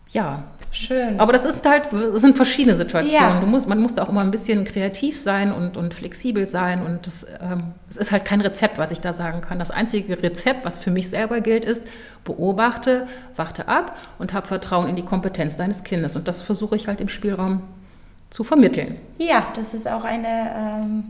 [0.09, 1.19] Ja, Schön.
[1.21, 3.35] Aber das ist halt, das sind verschiedene Situationen.
[3.35, 3.39] Ja.
[3.39, 6.85] Du musst, man muss auch immer ein bisschen kreativ sein und, und flexibel sein.
[6.85, 7.09] Und
[7.41, 9.57] ähm, es ist halt kein Rezept, was ich da sagen kann.
[9.57, 11.85] Das einzige Rezept, was für mich selber gilt, ist,
[12.25, 13.07] beobachte,
[13.37, 16.17] warte ab und habe Vertrauen in die Kompetenz deines Kindes.
[16.17, 17.61] Und das versuche ich halt im Spielraum
[18.29, 18.97] zu vermitteln.
[19.17, 20.51] Ja, das ist auch eine
[20.83, 21.03] ähm,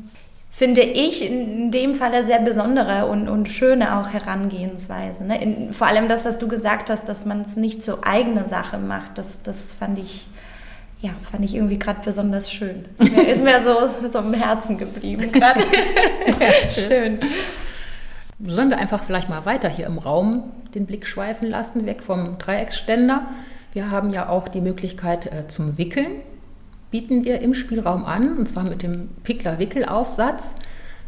[0.55, 5.25] finde ich in dem Falle sehr besondere und, und schöne auch Herangehensweise.
[5.25, 5.41] Ne?
[5.41, 8.77] In, vor allem das, was du gesagt hast, dass man es nicht zur eigenen Sache
[8.77, 10.27] macht, das, das fand ich,
[11.01, 12.85] ja, fand ich irgendwie gerade besonders schön.
[12.99, 15.59] Ist mir, so, so im Herzen geblieben gerade.
[16.69, 17.19] schön.
[18.45, 22.37] Sollen wir einfach vielleicht mal weiter hier im Raum den Blick schweifen lassen, weg vom
[22.37, 23.27] Dreiecksständer?
[23.73, 26.21] Wir haben ja auch die Möglichkeit äh, zum Wickeln.
[26.91, 30.55] Bieten wir im Spielraum an, und zwar mit dem Pickler-Wickelaufsatz.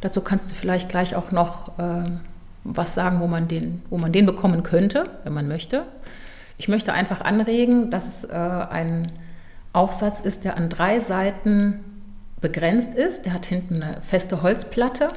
[0.01, 2.09] Dazu kannst du vielleicht gleich auch noch äh,
[2.63, 5.83] was sagen, wo man, den, wo man den bekommen könnte, wenn man möchte.
[6.57, 9.11] Ich möchte einfach anregen, dass es äh, ein
[9.73, 11.79] Aufsatz ist, der an drei Seiten
[12.41, 13.25] begrenzt ist.
[13.25, 15.11] Der hat hinten eine feste Holzplatte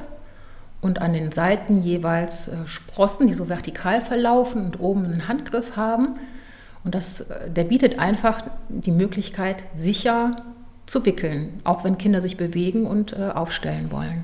[0.81, 5.75] und an den Seiten jeweils äh, Sprossen, die so vertikal verlaufen und oben einen Handgriff
[5.75, 6.19] haben.
[6.83, 10.35] Und das, äh, der bietet einfach die Möglichkeit, sicher
[10.85, 14.23] zu wickeln, auch wenn Kinder sich bewegen und äh, aufstellen wollen.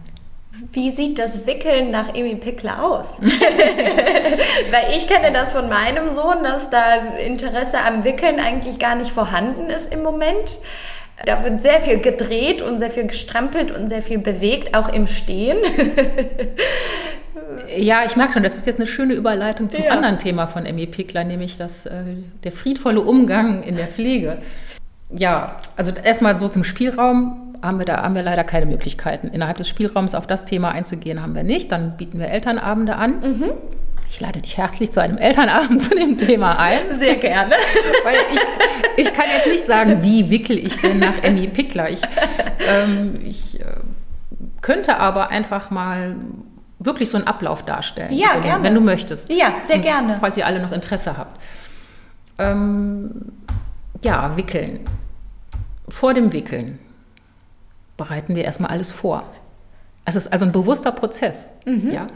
[0.74, 3.17] Wie sieht das Wickeln nach Emi Pickler aus?
[3.22, 9.12] Weil ich kenne das von meinem Sohn, dass da Interesse am Wickeln eigentlich gar nicht
[9.12, 10.60] vorhanden ist im Moment.
[11.26, 15.08] Da wird sehr viel gedreht und sehr viel gestrampelt und sehr viel bewegt, auch im
[15.08, 15.58] Stehen.
[17.78, 19.91] Ja, ich merke schon, das ist jetzt eine schöne Überleitung zum ja.
[19.91, 22.04] anderen Thema von Emmy Pickler, nämlich das, äh,
[22.43, 24.38] der friedvolle Umgang in der Pflege.
[25.10, 29.28] Ja, also erstmal so zum Spielraum haben wir da haben wir leider keine Möglichkeiten.
[29.28, 31.72] Innerhalb des Spielraums auf das Thema einzugehen haben wir nicht.
[31.72, 33.20] Dann bieten wir Elternabende an.
[33.22, 33.52] Mhm.
[34.10, 37.00] Ich lade dich herzlich zu einem Elternabend zu dem Thema ein.
[37.00, 37.56] Sehr gerne.
[38.04, 41.89] Weil ich, ich kann jetzt nicht sagen, wie wickel ich denn nach Emmy Pickler.
[41.89, 42.02] Ich,
[42.67, 43.63] ähm, ich äh,
[44.62, 46.15] könnte aber einfach mal
[46.79, 48.13] wirklich so einen Ablauf darstellen.
[48.13, 48.63] Ja, wenn, gerne.
[48.63, 49.31] Wenn du möchtest.
[49.33, 50.17] Ja, sehr gerne.
[50.19, 51.41] Falls ihr alle noch Interesse habt.
[52.37, 53.31] Ähm,
[54.01, 54.81] ja, wickeln.
[55.89, 56.79] Vor dem Wickeln
[57.95, 59.23] bereiten wir erstmal alles vor.
[60.05, 61.49] Es ist also ein bewusster Prozess.
[61.65, 61.91] Mhm.
[61.91, 62.07] Ja?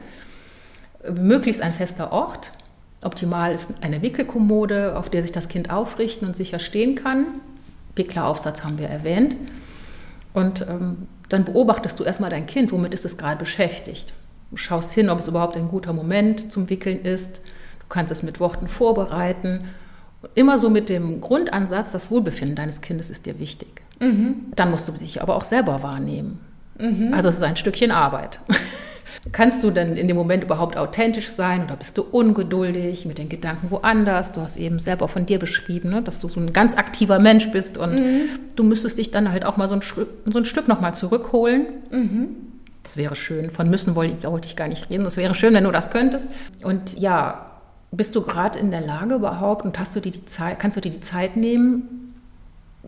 [1.11, 2.51] Möglichst ein fester Ort.
[3.01, 7.25] Optimal ist eine Wickelkommode, auf der sich das Kind aufrichten und sicher stehen kann.
[7.95, 9.35] Wickleraufsatz haben wir erwähnt.
[10.33, 14.13] Und ähm, dann beobachtest du erstmal dein Kind, womit ist es gerade beschäftigt.
[14.51, 17.37] Du schaust hin, ob es überhaupt ein guter Moment zum Wickeln ist.
[17.79, 19.69] Du kannst es mit Worten vorbereiten.
[20.35, 23.81] Immer so mit dem Grundansatz, das Wohlbefinden deines Kindes ist dir wichtig.
[23.99, 24.51] Mhm.
[24.55, 26.39] Dann musst du dich aber auch selber wahrnehmen.
[26.77, 27.13] Mhm.
[27.13, 28.39] Also es ist ein Stückchen Arbeit.
[29.31, 33.29] Kannst du denn in dem Moment überhaupt authentisch sein oder bist du ungeduldig mit den
[33.29, 34.31] Gedanken woanders?
[34.31, 37.51] Du hast eben selber von dir beschrieben, ne, dass du so ein ganz aktiver Mensch
[37.51, 38.21] bist und mhm.
[38.55, 41.67] du müsstest dich dann halt auch mal so ein, so ein Stück nochmal zurückholen.
[41.91, 42.50] Mhm.
[42.83, 43.51] Das wäre schön.
[43.51, 45.03] Von müssen wollte, ich gar nicht reden.
[45.03, 46.27] Das wäre schön, wenn du das könntest.
[46.63, 47.51] Und ja,
[47.91, 50.81] bist du gerade in der Lage überhaupt und hast du dir die Zeit, kannst du
[50.81, 52.15] dir die Zeit nehmen,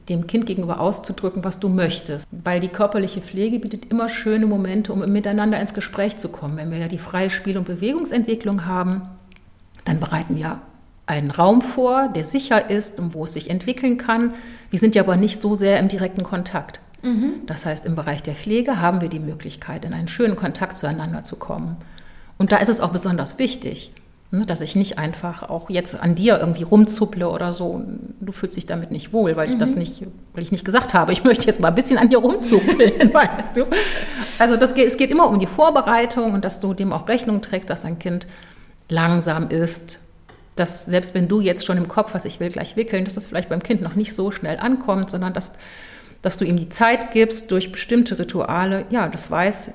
[0.10, 2.28] dem Kind gegenüber auszudrücken, was du möchtest.
[2.32, 6.58] Weil die körperliche Pflege bietet immer schöne Momente, um miteinander ins Gespräch zu kommen.
[6.58, 9.04] Wenn wir ja die freie Spiel- und Bewegungsentwicklung haben,
[9.86, 10.62] dann bereiten wir
[11.06, 14.34] einen Raum vor, der sicher ist und wo es sich entwickeln kann.
[14.70, 16.80] Wir sind ja aber nicht so sehr im direkten Kontakt.
[17.04, 17.46] Mhm.
[17.46, 21.24] Das heißt, im Bereich der Pflege haben wir die Möglichkeit, in einen schönen Kontakt zueinander
[21.24, 21.78] zu kommen.
[22.38, 23.92] Und da ist es auch besonders wichtig,
[24.34, 27.84] Ne, dass ich nicht einfach auch jetzt an dir irgendwie rumzupple oder so.
[28.20, 29.60] Du fühlst dich damit nicht wohl, weil ich mhm.
[29.60, 30.02] das nicht,
[30.34, 33.56] weil ich nicht gesagt habe, ich möchte jetzt mal ein bisschen an dir rumzuppeln, weißt
[33.56, 33.66] du.
[34.40, 37.70] Also das, es geht immer um die Vorbereitung und dass du dem auch Rechnung trägst,
[37.70, 38.26] dass ein Kind
[38.90, 40.00] langsam ist,
[40.56, 43.28] dass selbst wenn du jetzt schon im Kopf hast, ich will gleich wickeln, dass das
[43.28, 45.54] vielleicht beim Kind noch nicht so schnell ankommt, sondern dass,
[46.24, 49.72] dass du ihm die Zeit gibst durch bestimmte Rituale, ja, das weiß,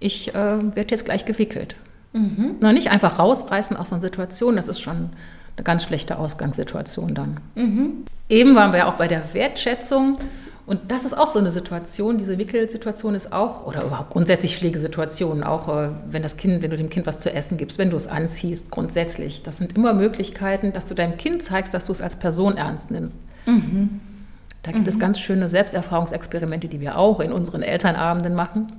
[0.00, 1.76] ich äh, werde jetzt gleich gewickelt.
[2.12, 2.56] Mhm.
[2.60, 5.10] Na, nicht einfach rausreißen aus einer Situation, das ist schon
[5.56, 7.40] eine ganz schlechte Ausgangssituation dann.
[7.54, 8.04] Mhm.
[8.28, 10.18] Eben waren wir ja auch bei der Wertschätzung.
[10.66, 15.44] Und das ist auch so eine Situation, diese Wickelsituation ist auch, oder überhaupt grundsätzlich Pflegesituationen,
[15.44, 17.96] auch äh, wenn das Kind, wenn du dem Kind was zu essen gibst, wenn du
[17.96, 19.42] es anziehst, grundsätzlich.
[19.42, 22.90] Das sind immer Möglichkeiten, dass du deinem Kind zeigst, dass du es als Person ernst
[22.90, 23.18] nimmst.
[23.44, 24.00] Mhm.
[24.64, 24.88] Da gibt mhm.
[24.88, 28.72] es ganz schöne Selbsterfahrungsexperimente, die wir auch in unseren Elternabenden machen.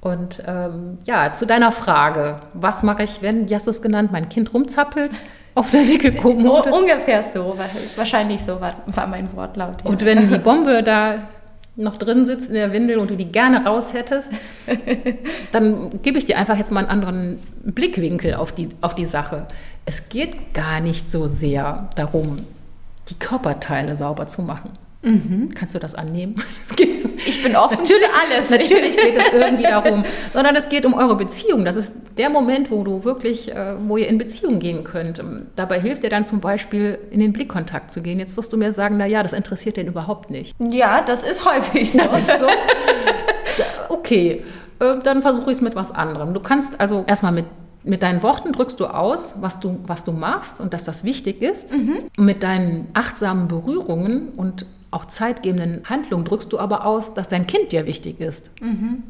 [0.00, 4.12] Und ähm, ja, zu deiner Frage, was mache ich, wenn, wie hast du es genannt,
[4.12, 5.10] mein Kind rumzappelt
[5.54, 6.70] auf der Wickelkommode?
[6.70, 7.56] Ungefähr so,
[7.96, 9.82] wahrscheinlich so war, war mein Wortlaut.
[9.82, 9.90] Ja.
[9.90, 11.20] Und wenn die Bombe da
[11.76, 14.32] noch drin sitzt in der Windel und du die gerne raus hättest,
[15.52, 19.46] dann gebe ich dir einfach jetzt mal einen anderen Blickwinkel auf die, auf die Sache.
[19.86, 22.40] Es geht gar nicht so sehr darum,
[23.08, 24.70] die Körperteile sauber zu machen.
[25.04, 25.50] Mhm.
[25.54, 26.42] Kannst du das annehmen?
[27.26, 28.50] ich bin offen natürlich, für alles.
[28.50, 31.64] Natürlich geht es irgendwie darum, sondern es geht um eure Beziehung.
[31.64, 35.18] Das ist der Moment, wo du wirklich, äh, wo ihr in Beziehung gehen könnt.
[35.18, 38.18] Ähm, dabei hilft dir dann zum Beispiel, in den Blickkontakt zu gehen.
[38.18, 40.54] Jetzt wirst du mir sagen, na ja, das interessiert den überhaupt nicht.
[40.58, 41.98] Ja, das ist häufig so.
[41.98, 42.46] Das ist so.
[43.90, 44.42] Okay,
[44.80, 46.34] äh, dann versuche ich es mit was anderem.
[46.34, 47.44] Du kannst also erstmal mit
[47.84, 51.42] mit deinen Worten drückst du aus, was du, was du machst und dass das wichtig
[51.42, 51.70] ist.
[51.70, 51.96] Mhm.
[52.16, 57.72] Mit deinen achtsamen Berührungen und auch zeitgebenden Handlungen drückst du aber aus, dass dein Kind
[57.72, 58.50] dir wichtig ist.
[58.60, 59.02] Mhm.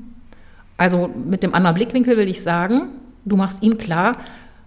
[0.76, 2.88] Also mit dem anderen Blickwinkel will ich sagen,
[3.24, 4.16] du machst ihm klar,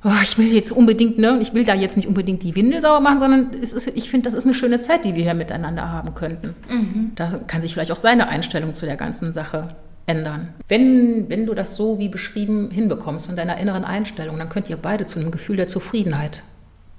[0.06, 3.02] oh, ich will jetzt unbedingt, ne, ich will da jetzt nicht unbedingt die Windel sauber
[3.02, 6.13] machen, sondern ist, ich finde, das ist eine schöne Zeit, die wir hier miteinander haben
[6.13, 6.56] könnten.
[6.70, 7.12] Mhm.
[7.15, 9.76] Da kann sich vielleicht auch seine Einstellung zu der ganzen Sache
[10.08, 10.54] ändern.
[10.67, 14.78] Wenn, wenn du das so wie beschrieben hinbekommst von deiner inneren Einstellung, dann könnt ihr
[14.78, 16.43] beide zu einem Gefühl der Zufriedenheit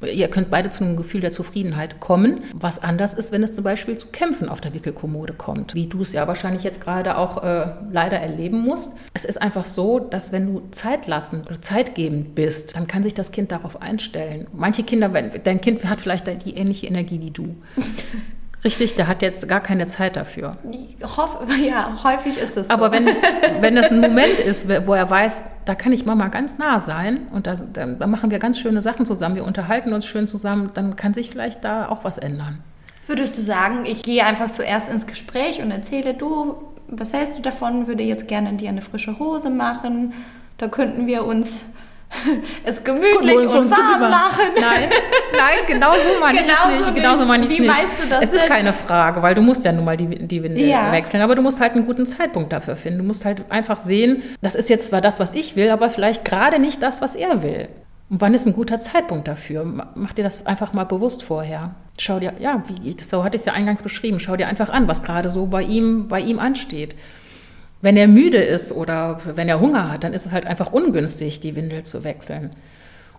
[0.01, 2.45] Ihr könnt beide zu einem Gefühl der Zufriedenheit kommen.
[2.55, 6.03] Was anders ist, wenn es zum Beispiel zu Kämpfen auf der Wickelkommode kommt, wie du
[6.03, 8.97] es ja wahrscheinlich jetzt gerade auch äh, leider erleben musst.
[9.13, 13.33] Es ist einfach so, dass wenn du zeitlassend oder zeitgebend bist, dann kann sich das
[13.33, 14.47] Kind darauf einstellen.
[14.53, 17.57] Manche Kinder, dein Kind hat vielleicht die ähnliche Energie wie du.
[18.65, 20.57] Richtig, der hat jetzt gar keine Zeit dafür.
[21.17, 22.73] Hoff, ja, häufig ist es so.
[22.73, 23.07] Aber wenn,
[23.61, 27.29] wenn das ein Moment ist, wo er weiß, da kann ich Mama ganz nah sein
[27.33, 30.97] und da, da machen wir ganz schöne Sachen zusammen, wir unterhalten uns schön zusammen, dann
[30.97, 32.59] kann sich vielleicht da auch was ändern.
[33.07, 36.57] Würdest du sagen, ich gehe einfach zuerst ins Gespräch und erzähle, du,
[36.89, 40.13] was hältst du davon, würde jetzt gerne dir eine frische Hose machen,
[40.59, 41.65] da könnten wir uns
[42.65, 44.47] es gemütlich und warm machen.
[44.55, 44.89] Nein,
[45.37, 46.95] nein, genau so meine genau ich es nicht.
[46.95, 47.69] Genau so meine ich es nicht.
[47.69, 48.49] Meinst du das es ist denn?
[48.49, 50.91] keine Frage, weil du musst ja nun mal die, die Windel ja.
[50.93, 52.99] wechseln, aber du musst halt einen guten Zeitpunkt dafür finden.
[52.99, 56.25] Du musst halt einfach sehen, das ist jetzt zwar das, was ich will, aber vielleicht
[56.25, 57.69] gerade nicht das, was er will.
[58.11, 59.65] Und wann ist ein guter Zeitpunkt dafür?
[59.95, 61.75] Mach dir das einfach mal bewusst vorher.
[61.99, 64.89] Schau dir, ja, wie, so hatte ich es ja eingangs beschrieben, schau dir einfach an,
[64.89, 66.95] was gerade so bei ihm, bei ihm ansteht.
[67.81, 71.41] Wenn er müde ist oder wenn er Hunger hat, dann ist es halt einfach ungünstig,
[71.41, 72.51] die Windel zu wechseln.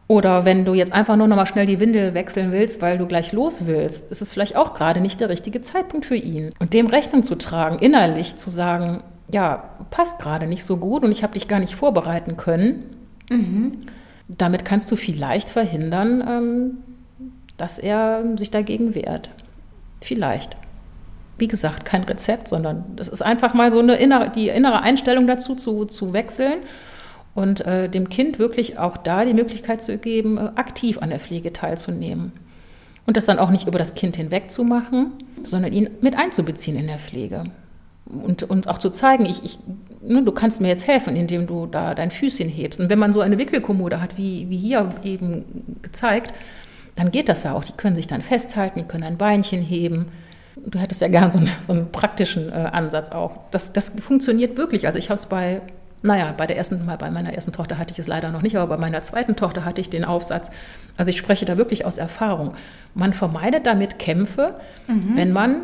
[0.07, 3.05] Oder wenn du jetzt einfach nur noch mal schnell die Windel wechseln willst, weil du
[3.05, 6.51] gleich los willst, ist es vielleicht auch gerade nicht der richtige Zeitpunkt für ihn.
[6.57, 11.11] Und dem Rechnung zu tragen, innerlich zu sagen, ja, passt gerade nicht so gut und
[11.11, 12.85] ich habe dich gar nicht vorbereiten können.
[13.29, 13.77] Mhm.
[14.27, 16.77] Damit kannst du vielleicht verhindern, ähm,
[17.57, 19.29] dass er sich dagegen wehrt.
[20.01, 20.57] Vielleicht
[21.39, 25.27] wie gesagt, kein Rezept, sondern das ist einfach mal so eine innere, die innere Einstellung
[25.27, 26.59] dazu zu, zu wechseln
[27.35, 31.19] und äh, dem Kind wirklich auch da die Möglichkeit zu geben, äh, aktiv an der
[31.19, 32.31] Pflege teilzunehmen.
[33.05, 36.77] Und das dann auch nicht über das Kind hinweg zu machen, sondern ihn mit einzubeziehen
[36.77, 37.45] in der Pflege.
[38.05, 39.59] Und, und auch zu zeigen, ich, ich,
[40.01, 42.79] ne, du kannst mir jetzt helfen, indem du da dein Füßchen hebst.
[42.79, 46.33] Und wenn man so eine Wickelkommode hat, wie, wie hier eben gezeigt,
[46.95, 47.63] dann geht das ja auch.
[47.63, 50.07] Die können sich dann festhalten, die können ein Beinchen heben
[50.65, 53.31] du hättest ja gern so einen, so einen praktischen äh, Ansatz auch.
[53.51, 54.87] Das, das funktioniert wirklich.
[54.87, 55.61] Also ich habe es bei,
[56.01, 58.75] naja, bei der ersten, bei meiner ersten Tochter hatte ich es leider noch nicht, aber
[58.75, 60.51] bei meiner zweiten Tochter hatte ich den Aufsatz.
[60.97, 62.53] Also ich spreche da wirklich aus Erfahrung.
[62.93, 64.55] Man vermeidet damit Kämpfe,
[64.87, 65.15] mhm.
[65.15, 65.61] wenn man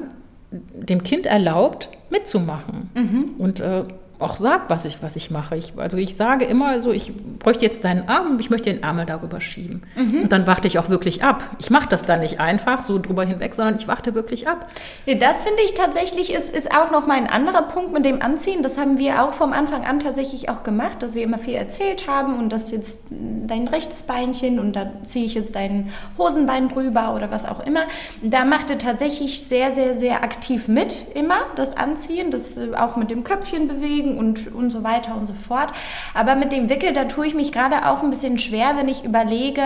[0.51, 2.89] dem Kind erlaubt, mitzumachen.
[2.93, 3.25] Mhm.
[3.37, 3.83] Und äh,
[4.19, 5.57] auch sagt, was ich, was ich mache.
[5.57, 8.81] Ich, also ich sage immer so, ich bräuchte jetzt deinen Arm und ich möchte den
[8.81, 9.83] Ärmel darüber schieben.
[9.95, 10.23] Mhm.
[10.23, 11.43] Und dann warte ich auch wirklich ab.
[11.59, 14.69] Ich mache das dann nicht einfach so drüber hinweg, sondern ich warte wirklich ab.
[15.05, 18.63] Das finde ich tatsächlich ist, ist auch noch mal ein anderer Punkt mit dem Anziehen.
[18.63, 22.07] Das haben wir auch vom Anfang an tatsächlich auch gemacht, dass wir immer viel erzählt
[22.07, 27.13] haben und das jetzt dein rechtes Beinchen und da ziehe ich jetzt dein Hosenbein drüber
[27.15, 27.81] oder was auch immer.
[28.21, 32.95] Da macht er tatsächlich sehr, sehr, sehr aktiv mit immer das Anziehen, das äh, auch
[32.95, 35.69] mit dem Köpfchen bewegen bewegen und, und so weiter und so fort.
[36.13, 39.03] Aber mit dem Wickel, da tue ich mich gerade auch ein bisschen schwer, wenn ich
[39.03, 39.61] überlege,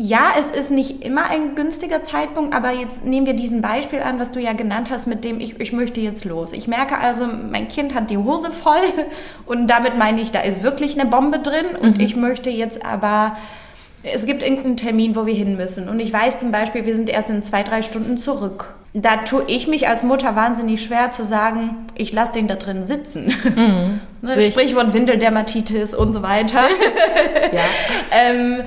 [0.00, 4.20] ja, es ist nicht immer ein günstiger Zeitpunkt, aber jetzt nehmen wir diesen Beispiel an,
[4.20, 6.52] was du ja genannt hast, mit dem ich, ich möchte jetzt los.
[6.52, 8.76] Ich merke also, mein Kind hat die Hose voll
[9.46, 12.00] und damit meine ich, da ist wirklich eine Bombe drin und mhm.
[12.00, 13.36] ich möchte jetzt aber,
[14.12, 17.08] es gibt irgendeinen Termin, wo wir hin müssen und ich weiß zum Beispiel, wir sind
[17.08, 21.24] erst in zwei, drei Stunden zurück da tue ich mich als Mutter wahnsinnig schwer zu
[21.24, 23.26] sagen, ich lasse den da drin sitzen.
[23.26, 24.00] Mhm.
[24.22, 26.68] ne, Sprichwort Windeldermatitis und so weiter.
[27.52, 27.60] ja.
[28.10, 28.62] ähm,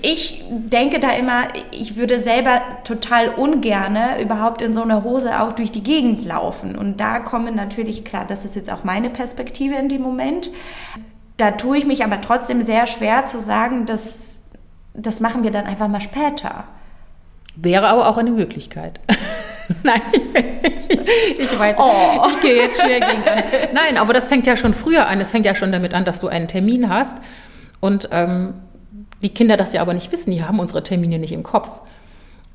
[0.00, 5.52] ich denke da immer, ich würde selber total ungerne überhaupt in so einer Hose auch
[5.52, 6.74] durch die Gegend laufen.
[6.74, 10.50] Und da kommen natürlich, klar, das ist jetzt auch meine Perspektive in dem Moment.
[11.38, 14.42] Da tue ich mich aber trotzdem sehr schwer zu sagen, dass
[14.92, 16.64] das machen wir dann einfach mal später.
[17.54, 19.00] Wäre aber auch eine Möglichkeit.
[19.82, 20.00] Nein,
[21.38, 22.26] ich weiß, oh.
[22.28, 23.44] ich gehe jetzt schwer gegen an.
[23.72, 25.20] Nein, aber das fängt ja schon früher an.
[25.20, 27.16] Es fängt ja schon damit an, dass du einen Termin hast.
[27.80, 28.54] Und ähm,
[29.22, 31.68] die Kinder das ja aber nicht wissen, die haben unsere Termine nicht im Kopf.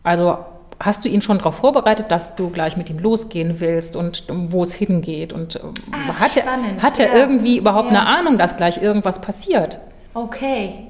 [0.03, 0.37] Also
[0.83, 4.51] hast du ihn schon darauf vorbereitet, dass du gleich mit ihm losgehen willst und um,
[4.51, 5.31] wo es hingeht?
[5.31, 6.45] Und ähm, Ach, hat, er,
[6.81, 7.13] hat er ja.
[7.15, 7.99] irgendwie überhaupt ja.
[7.99, 9.79] eine Ahnung, dass gleich irgendwas passiert?
[10.13, 10.87] Okay.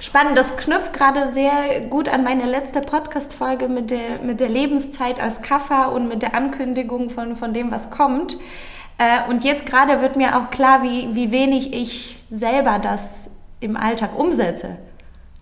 [0.00, 5.20] Spannend, das knüpft gerade sehr gut an meine letzte Podcast-Folge mit der, mit der Lebenszeit
[5.20, 8.38] als Kaffer und mit der Ankündigung von, von dem, was kommt.
[8.98, 13.30] Äh, und jetzt gerade wird mir auch klar, wie, wie wenig ich selber das
[13.60, 14.78] im Alltag umsetze.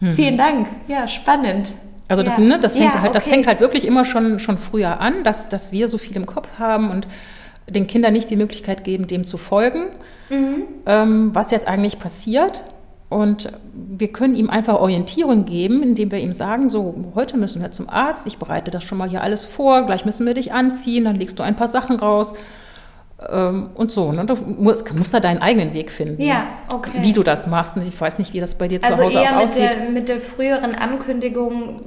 [0.01, 0.13] Mhm.
[0.13, 0.67] Vielen Dank.
[0.89, 1.75] Ja, spannend.
[2.11, 2.43] Also das, ja.
[2.43, 5.49] ne, das, fängt, ja, halt, das fängt halt wirklich immer schon, schon früher an, dass,
[5.49, 7.07] dass wir so viel im Kopf haben und
[7.69, 9.85] den Kindern nicht die Möglichkeit geben, dem zu folgen,
[10.29, 10.65] mhm.
[10.87, 12.65] ähm, was jetzt eigentlich passiert
[13.11, 17.73] Und wir können ihm einfach Orientierung geben, indem wir ihm sagen, so, heute müssen wir
[17.73, 21.05] zum Arzt, ich bereite das schon mal hier alles vor, gleich müssen wir dich anziehen,
[21.05, 22.33] dann legst du ein paar Sachen raus
[23.75, 24.13] und so.
[24.13, 24.25] Ne?
[24.25, 26.23] Du musst, musst da deinen eigenen Weg finden.
[26.23, 26.99] Ja, okay.
[27.01, 27.77] Wie du das machst.
[27.77, 29.63] Und ich weiß nicht, wie das bei dir zu Also Hause eher mit aussieht.
[29.79, 31.81] der, mit der früheren Ankündigung,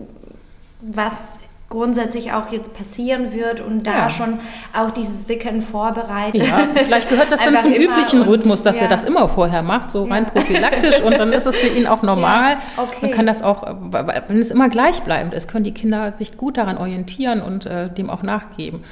[0.81, 1.35] was
[1.69, 4.09] grundsätzlich auch jetzt passieren wird und da Ja.
[4.11, 4.39] schon
[4.77, 6.45] auch dieses Wickeln vorbereitet.
[6.47, 8.83] Ja, vielleicht gehört das dann zum üblichen Rhythmus, dass ja.
[8.83, 10.29] er das immer vorher macht, so rein Ja.
[10.29, 12.57] prophylaktisch und dann ist es für ihn auch normal.
[12.77, 12.97] Okay.
[13.07, 16.77] Man kann das auch, wenn es immer gleichbleibend ist, können die Kinder sich gut daran
[16.77, 18.83] orientieren und äh, dem auch nachgeben.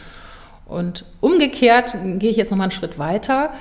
[0.71, 3.51] Und umgekehrt gehe ich jetzt nochmal einen Schritt weiter.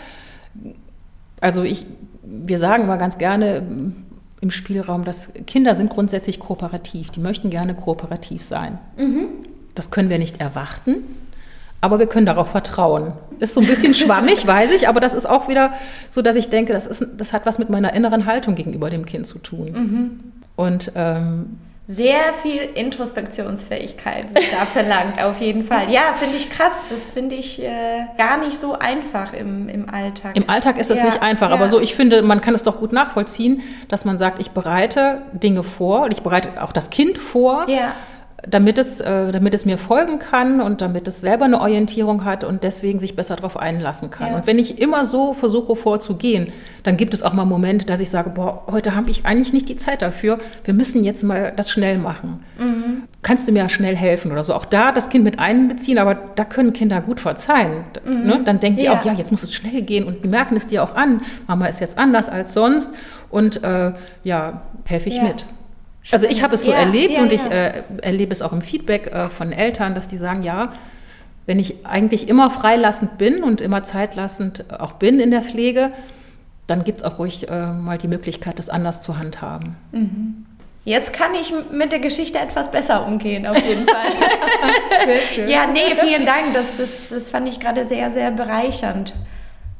[1.41, 1.85] Also ich,
[2.23, 3.63] wir sagen immer ganz gerne
[4.41, 7.11] im Spielraum, dass Kinder sind grundsätzlich kooperativ.
[7.11, 8.79] Die möchten gerne kooperativ sein.
[9.75, 11.05] Das können wir nicht erwarten,
[11.81, 13.13] aber wir können darauf vertrauen.
[13.39, 15.73] Ist so ein bisschen schwammig, weiß ich, aber das ist auch wieder
[16.11, 19.05] so, dass ich denke, das, ist, das hat was mit meiner inneren Haltung gegenüber dem
[19.05, 19.73] Kind zu tun.
[20.57, 21.59] Und ähm,
[21.93, 25.91] Sehr viel Introspektionsfähigkeit wird da verlangt, auf jeden Fall.
[25.91, 26.85] Ja, finde ich krass.
[26.89, 30.37] Das finde ich äh, gar nicht so einfach im, im Alltag.
[30.37, 31.55] Im Alltag ist es Ja, nicht einfach, ja.
[31.57, 35.23] aber so, ich finde, man kann es doch gut nachvollziehen, dass man sagt, ich bereite
[35.33, 37.93] Dinge vor und ich bereite auch das Kind vor, Ja.
[38.49, 42.43] Damit, es, äh, damit es mir folgen kann und damit es selber eine Orientierung hat
[42.45, 44.29] und deswegen sich besser darauf einlassen kann.
[44.29, 44.37] Ja.
[44.37, 48.09] Und wenn ich immer so versuche vorzugehen, dann gibt es auch mal Momente, dass ich
[48.11, 51.71] sage, boah, heute habe ich eigentlich nicht die Zeit dafür, wir müssen jetzt mal das
[51.71, 52.45] schnell machen.
[52.59, 53.03] Mhm.
[53.23, 54.55] Kannst du mir schnell helfen oder so?
[54.55, 57.85] Auch da das Kind mit einbeziehen, aber da können Kinder gut verzeihen.
[57.95, 58.41] D- Ne?
[58.45, 58.93] Dann denken die Mhm.
[58.93, 58.99] Ja.
[59.01, 61.21] auch, ja, jetzt muss es schnell gehen und die merken es dir auch an.
[61.47, 62.89] Mama ist jetzt anders als sonst
[63.31, 63.93] und äh,
[64.25, 65.25] ja, helfe ich Ja.
[65.25, 65.45] mit.
[66.11, 68.63] Also ich habe es so Ja, erlebt ja, und ich äh, erlebe es auch im
[68.63, 70.73] Feedback äh, von Eltern, dass die sagen, ja,
[71.47, 75.91] wenn ich eigentlich immer freilassend bin und immer zeitlassend auch bin in der Pflege,
[76.67, 79.77] dann gibt es auch ruhig äh, mal die Möglichkeit, das anders zu handhaben.
[80.85, 84.07] Jetzt kann ich mit der Geschichte etwas besser umgehen, auf jeden Fall.
[85.49, 86.53] Ja, nee, vielen Dank.
[86.53, 89.15] Das, das, das fand ich gerade sehr, sehr bereichernd.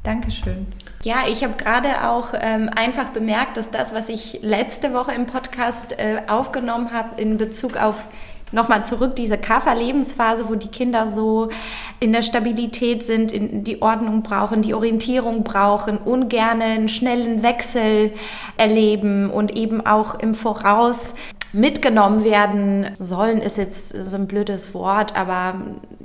[0.03, 0.67] Dankeschön.
[1.03, 5.25] Ja, ich habe gerade auch ähm, einfach bemerkt, dass das, was ich letzte Woche im
[5.25, 8.07] Podcast äh, aufgenommen habe in Bezug auf
[8.51, 11.49] nochmal zurück diese Kaffer-Lebensphase, wo die Kinder so
[11.99, 18.13] in der Stabilität sind, in die Ordnung brauchen, die Orientierung brauchen, ungerne einen schnellen Wechsel
[18.57, 21.15] erleben und eben auch im Voraus
[21.53, 25.55] mitgenommen werden sollen, ist jetzt so ein blödes Wort, aber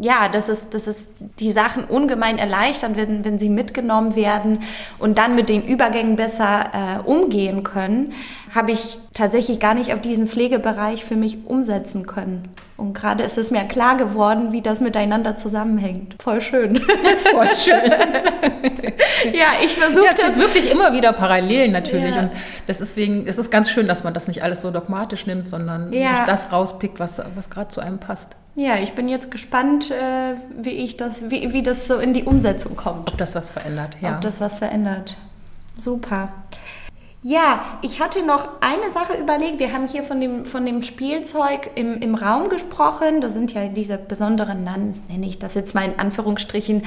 [0.01, 4.63] ja, das ist, das ist die Sachen ungemein erleichtern, wenn, wenn sie mitgenommen werden
[4.99, 8.13] und dann mit den Übergängen besser äh, umgehen können,
[8.55, 12.49] habe ich tatsächlich gar nicht auf diesen Pflegebereich für mich umsetzen können.
[12.77, 16.17] Und gerade ist es mir klar geworden, wie das miteinander zusammenhängt.
[16.23, 16.79] Voll schön.
[17.31, 17.91] Voll schön.
[19.33, 22.15] ja, ich versuche Ja, es das gibt wirklich immer wieder Parallelen natürlich.
[22.15, 22.23] Ja.
[22.23, 22.31] Und
[22.67, 25.93] das deswegen, es ist ganz schön, dass man das nicht alles so dogmatisch nimmt, sondern
[25.93, 26.17] Ja.
[26.17, 28.37] sich das rauspickt, was, was gerade zu einem passt.
[28.55, 32.25] Ja, ich bin jetzt gespannt, äh, wie ich das, wie, wie das so in die
[32.25, 33.09] Umsetzung kommt.
[33.11, 34.15] Ob das was verändert, ja.
[34.15, 35.17] Ob das was verändert.
[35.77, 36.31] Super.
[37.29, 39.59] Ja, ich hatte noch eine Sache überlegt.
[39.59, 43.21] Wir haben hier von dem, von dem Spielzeug im, im Raum gesprochen.
[43.21, 46.85] Das sind ja diese besonderen, nan- nenne ich das jetzt mal in Anführungsstrichen,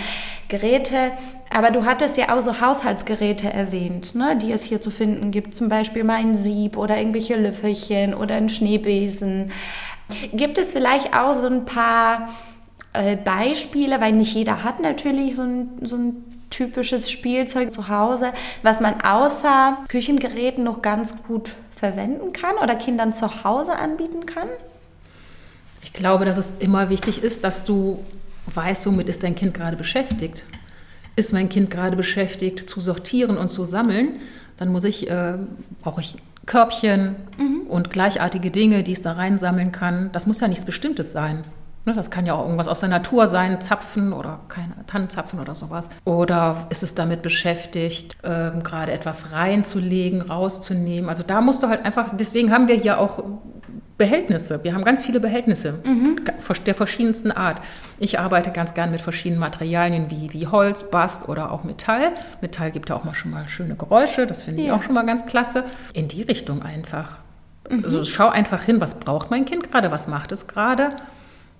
[0.48, 1.12] Geräte.
[1.54, 5.56] Aber du hattest ja auch so Haushaltsgeräte erwähnt, ne, die es hier zu finden gibt.
[5.56, 9.52] Zum Beispiel mal ein Sieb oder irgendwelche Löffelchen oder ein Schneebesen.
[10.32, 12.30] Gibt es vielleicht auch so ein paar
[12.94, 18.34] äh, Beispiele, weil nicht jeder hat natürlich so ein, so ein typisches Spielzeug zu Hause,
[18.64, 24.48] was man außer Küchengeräten noch ganz gut verwenden kann oder Kindern zu Hause anbieten kann?
[25.84, 28.04] Ich glaube, dass es immer wichtig ist, dass du
[28.54, 30.44] weißt, womit ist dein Kind gerade beschäftigt.
[31.16, 34.20] Ist mein Kind gerade beschäftigt zu sortieren und zu sammeln,
[34.58, 35.36] dann muss ich, äh,
[35.82, 37.16] brauche ich Körbchen
[37.70, 40.10] und gleichartige Dinge, die es da reinsammeln kann.
[40.12, 41.44] Das muss ja nichts Bestimmtes sein.
[41.86, 45.56] Ne, Das kann ja auch irgendwas aus der Natur sein, Zapfen oder keine Tannenzapfen oder
[45.56, 45.90] sowas.
[46.06, 51.10] Oder ist es damit beschäftigt, ähm, gerade etwas reinzulegen, rauszunehmen?
[51.10, 53.24] Also da musst du halt einfach, deswegen haben wir hier auch
[53.98, 54.64] Behältnisse.
[54.64, 55.82] Wir haben ganz viele Behältnisse
[56.66, 57.62] der verschiedensten Art.
[58.00, 62.12] Ich arbeite ganz gern mit verschiedenen Materialien wie, wie Holz, Bast oder auch Metall.
[62.42, 64.76] Metall gibt ja auch mal schon mal schöne Geräusche, das finde ich Ja.
[64.76, 65.66] auch schon mal ganz klasse.
[65.94, 67.18] In die Richtung einfach.
[67.84, 70.92] Also schau einfach hin, was braucht mein Kind gerade, was macht es gerade.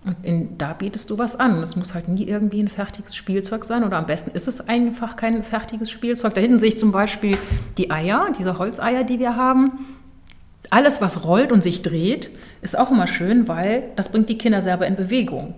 [0.06, 1.62] Und in, da bietest du was an.
[1.62, 5.18] Es muss halt nie irgendwie ein fertiges Spielzeug sein oder am besten ist es einfach
[5.18, 6.34] kein fertiges Spielzeug.
[6.34, 7.38] Da hinten sehe ich zum Beispiel
[7.78, 9.86] die Eier, diese Holzeier, die wir haben.
[10.70, 12.30] Alles, was rollt und sich dreht,
[12.62, 15.56] ist auch immer schön, weil das bringt die Kinder selber in Bewegung.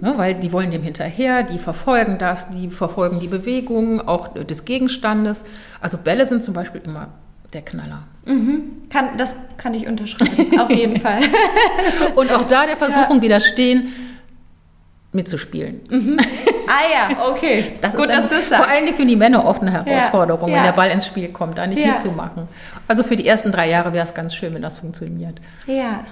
[0.00, 4.64] Ne, weil die wollen dem hinterher, die verfolgen das, die verfolgen die Bewegung auch des
[4.64, 5.44] Gegenstandes.
[5.80, 7.08] Also Bälle sind zum Beispiel immer
[7.54, 8.04] der Knaller.
[8.26, 8.88] Mhm.
[8.90, 11.20] Kann, das kann ich unterschreiben, auf jeden Fall.
[12.14, 13.22] Und auch da der Versuchung ja.
[13.22, 13.92] widerstehen,
[15.12, 15.80] mitzuspielen.
[15.88, 16.18] Mhm.
[16.66, 17.72] Ah ja, okay.
[17.80, 18.54] Das Gut, dass du sagst.
[18.54, 20.56] Vor allen Dingen für die Männer oft eine Herausforderung, ja.
[20.56, 21.92] wenn der Ball ins Spiel kommt, da nicht ja.
[21.92, 22.48] mitzumachen.
[22.88, 25.40] Also für die ersten drei Jahre wäre es ganz schön, wenn das funktioniert.
[25.66, 26.04] Ja.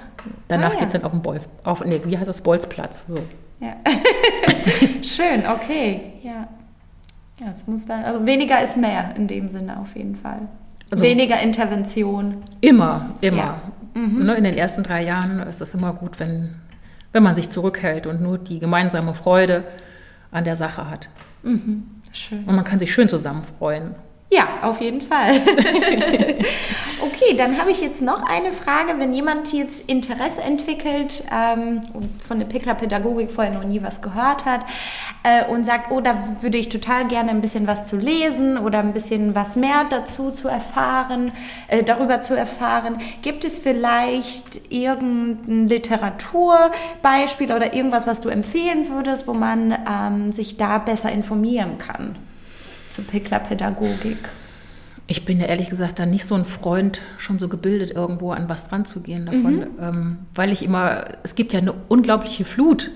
[0.48, 0.78] Danach ah, ja.
[0.78, 3.06] geht es dann auf den Bolf, auf, nee, wie heißt das, Bolzplatz.
[3.08, 3.18] So.
[3.60, 3.74] Ja.
[5.02, 6.12] schön, okay.
[6.22, 6.48] Ja.
[7.40, 10.42] Ja, es muss dann, also weniger ist mehr in dem Sinne auf jeden Fall.
[10.92, 12.42] Also weniger Intervention.
[12.60, 13.36] Immer, immer.
[13.36, 13.62] Ja.
[13.94, 14.24] Mhm.
[14.24, 16.56] Ne, in den ersten drei Jahren ist es immer gut, wenn,
[17.12, 19.64] wenn man sich zurückhält und nur die gemeinsame Freude
[20.30, 21.08] an der Sache hat.
[21.42, 21.84] Mhm.
[22.12, 22.44] Schön.
[22.44, 23.94] Und man kann sich schön zusammen freuen.
[24.32, 25.42] Ja, auf jeden Fall.
[27.02, 28.98] okay, dann habe ich jetzt noch eine Frage.
[28.98, 34.46] Wenn jemand jetzt Interesse entwickelt ähm, und von der Pickler-Pädagogik vorher noch nie was gehört
[34.46, 34.62] hat
[35.22, 38.78] äh, und sagt, oh, da würde ich total gerne ein bisschen was zu lesen oder
[38.78, 41.32] ein bisschen was mehr dazu zu erfahren,
[41.68, 49.28] äh, darüber zu erfahren, gibt es vielleicht irgendein Literaturbeispiel oder irgendwas, was du empfehlen würdest,
[49.28, 52.16] wo man ähm, sich da besser informieren kann?
[52.92, 54.28] Zur Pickler-Pädagogik?
[55.08, 58.48] Ich bin ja ehrlich gesagt da nicht so ein Freund, schon so gebildet irgendwo an
[58.48, 59.66] was dran zu gehen davon, mhm.
[59.80, 62.90] ähm, weil ich immer, es gibt ja eine unglaubliche Flut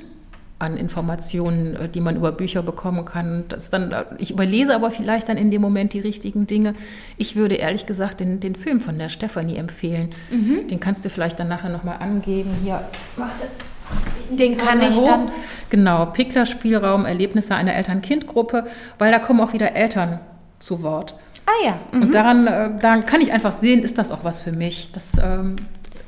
[0.59, 3.45] an Informationen, äh, die man über Bücher bekommen kann.
[3.49, 6.75] Das dann, ich überlese aber vielleicht dann in dem Moment die richtigen Dinge.
[7.19, 10.11] Ich würde ehrlich gesagt den, den Film von der Stefanie empfehlen.
[10.31, 10.69] Mhm.
[10.69, 12.51] Den kannst du vielleicht dann nachher nochmal angeben.
[12.63, 12.83] Hier,
[13.17, 13.47] warte.
[14.31, 15.07] Den kann ich hoch.
[15.07, 15.31] dann.
[15.71, 18.67] Genau, Pickler Spielraum, Erlebnisse einer Eltern-Kind-Gruppe,
[18.99, 20.21] weil da kommen auch wieder Eltern
[20.59, 21.15] zu Wort.
[21.47, 21.79] Ah ja.
[21.93, 22.03] Mhm.
[22.03, 24.91] Und daran, äh, daran kann ich einfach sehen, ist das auch was für mich.
[24.93, 25.57] Das ähm,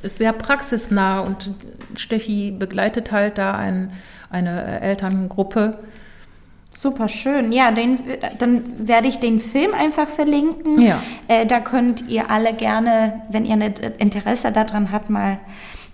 [0.02, 1.50] ist sehr praxisnah und
[1.96, 3.92] Steffi begleitet halt da ein,
[4.30, 5.78] eine Elterngruppe.
[6.70, 7.50] Super schön.
[7.50, 7.98] Ja, den,
[8.38, 10.80] dann werde ich den Film einfach verlinken.
[10.80, 11.02] Ja.
[11.26, 13.58] Äh, da könnt ihr alle gerne, wenn ihr
[13.98, 15.38] Interesse daran habt, mal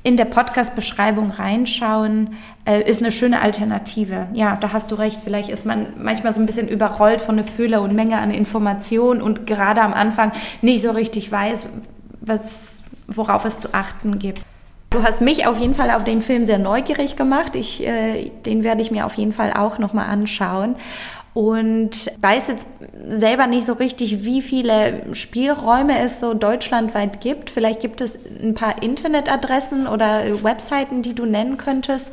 [0.05, 2.37] in der Podcast-Beschreibung reinschauen,
[2.67, 4.29] äh, ist eine schöne Alternative.
[4.35, 5.21] Ja, da hast du recht.
[5.25, 9.23] Vielleicht ist man manchmal so ein bisschen überrollt von der Fülle und Menge an Informationen
[9.23, 11.69] und gerade am Anfang nicht so richtig weiß,
[12.21, 14.43] was, worauf es zu achten gibt.
[14.91, 17.57] Du hast mich auf jeden Fall auf den Film sehr neugierig gemacht.
[17.57, 20.77] Ich, äh, den werde ich mir auf jeden Fall auch nochmal anschauen
[21.35, 22.67] und weiß jetzt
[23.09, 27.51] selber nicht so richtig, wie viele Spielräume es so deutschlandweit gibt.
[27.51, 32.11] Vielleicht gibt es ein paar Internetadressen oder Webseiten, die du nennen könntest,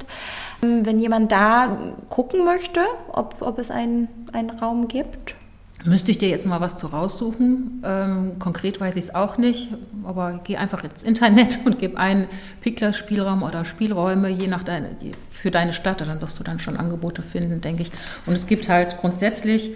[0.62, 5.36] wenn jemand da gucken möchte, ob, ob es einen, einen Raum gibt.
[5.84, 7.82] Müsste ich dir jetzt mal was zu raussuchen.
[7.84, 9.70] Ähm, konkret weiß ich es auch nicht,
[10.04, 12.28] aber geh einfach ins Internet und gib einen
[12.62, 14.90] Pickler Spielraum oder Spielräume, je nach deine,
[15.30, 16.02] für deine Stadt.
[16.02, 17.92] Dann wirst du dann schon Angebote finden, denke ich.
[18.26, 19.72] Und es gibt halt grundsätzlich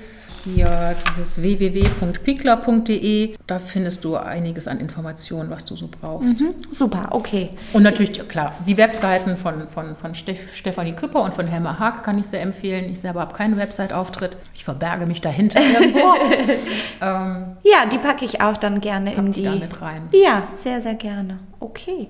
[0.45, 3.35] hier dieses www.pickler.de.
[3.47, 6.39] Da findest du einiges an Informationen, was du so brauchst.
[6.39, 7.49] Mhm, super, okay.
[7.73, 12.03] Und natürlich, klar, die Webseiten von, von, von Steff, Stefanie Küpper und von Helma Haag
[12.03, 12.89] kann ich sehr empfehlen.
[12.91, 14.37] Ich selber habe keinen Website-Auftritt.
[14.53, 15.99] Ich verberge mich dahinter irgendwo.
[17.01, 19.43] ähm, ja, die packe ich auch dann gerne in die.
[19.43, 20.09] da mit rein.
[20.11, 21.39] Ja, sehr, sehr gerne.
[21.59, 22.09] Okay.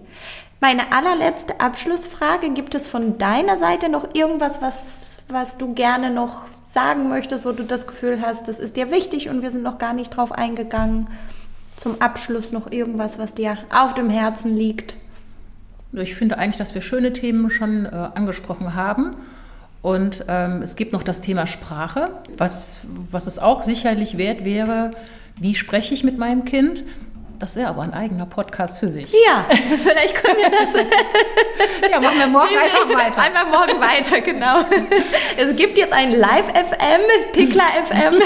[0.60, 6.44] Meine allerletzte Abschlussfrage: Gibt es von deiner Seite noch irgendwas, was, was du gerne noch
[6.68, 9.78] sagen möchtest, wo du das Gefühl hast, das ist dir wichtig und wir sind noch
[9.78, 11.08] gar nicht drauf eingegangen.
[11.78, 14.96] Zum Abschluss noch irgendwas, was dir auf dem Herzen liegt.
[15.92, 19.16] Ich finde eigentlich, dass wir schöne Themen schon äh, angesprochen haben.
[19.82, 24.92] Und ähm, es gibt noch das Thema Sprache, was, was es auch sicherlich wert wäre,
[25.40, 26.84] wie spreche ich mit meinem Kind?
[27.40, 29.12] Das wäre aber ein eigener Podcast für sich.
[29.26, 29.46] Ja,
[29.84, 30.74] vielleicht können wir das.
[31.92, 33.22] ja, machen wir morgen einfach weiter.
[33.22, 34.60] Einfach morgen weiter, genau.
[35.38, 37.02] Es gibt jetzt ein Live-FM,
[37.34, 38.22] Pickler FM.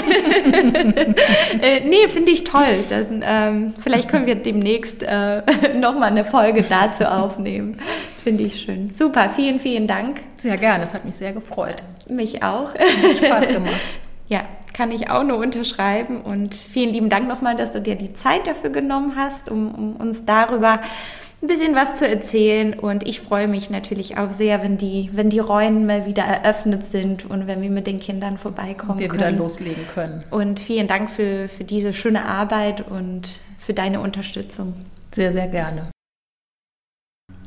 [1.60, 2.84] äh, nee, finde ich toll.
[2.88, 5.42] Das, ähm, vielleicht können wir demnächst äh,
[5.74, 7.80] nochmal eine Folge dazu aufnehmen.
[8.22, 8.92] Finde ich schön.
[8.92, 10.20] Super, vielen, vielen Dank.
[10.36, 11.82] Sehr gerne, es hat mich sehr gefreut.
[12.08, 12.74] Mich auch.
[12.74, 13.80] Hat Spaß gemacht.
[14.30, 16.20] Ja, kann ich auch nur unterschreiben.
[16.20, 19.96] Und vielen lieben Dank nochmal, dass du dir die Zeit dafür genommen hast, um, um
[19.96, 20.80] uns darüber
[21.42, 22.74] ein bisschen was zu erzählen.
[22.74, 27.28] Und ich freue mich natürlich auch sehr, wenn die, wenn die Räume wieder eröffnet sind
[27.28, 29.20] und wenn wir mit den Kindern vorbeikommen und wir können.
[29.20, 30.22] wieder loslegen können.
[30.30, 34.74] Und vielen Dank für, für diese schöne Arbeit und für deine Unterstützung.
[35.12, 35.90] Sehr, sehr gerne.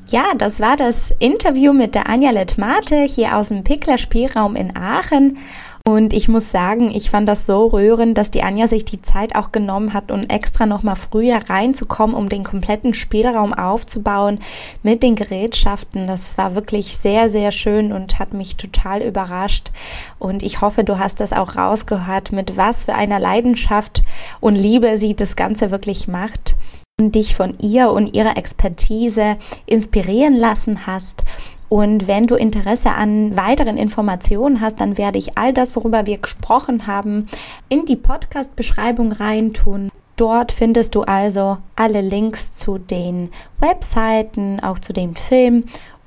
[0.07, 4.75] Ja, das war das Interview mit der Anja Lettmate hier aus dem Pickler Spielraum in
[4.75, 5.37] Aachen.
[5.85, 9.35] Und ich muss sagen, ich fand das so rührend, dass die Anja sich die Zeit
[9.35, 14.39] auch genommen hat und extra noch mal früher reinzukommen, um den kompletten Spielraum aufzubauen
[14.81, 16.07] mit den Gerätschaften.
[16.07, 19.73] Das war wirklich sehr, sehr schön und hat mich total überrascht.
[20.19, 24.03] Und ich hoffe, du hast das auch rausgehört, mit was für einer Leidenschaft
[24.39, 26.55] und Liebe sie das Ganze wirklich macht
[27.01, 31.25] dich von ihr und ihrer Expertise inspirieren lassen hast
[31.73, 36.19] und wenn du Interesse an weiteren Informationen hast, dann werde ich all das, worüber wir
[36.19, 37.27] gesprochen haben,
[37.67, 39.89] in die Podcast-Beschreibung reintun.
[40.15, 45.63] Dort findest du also alle Links zu den Webseiten, auch zu dem Film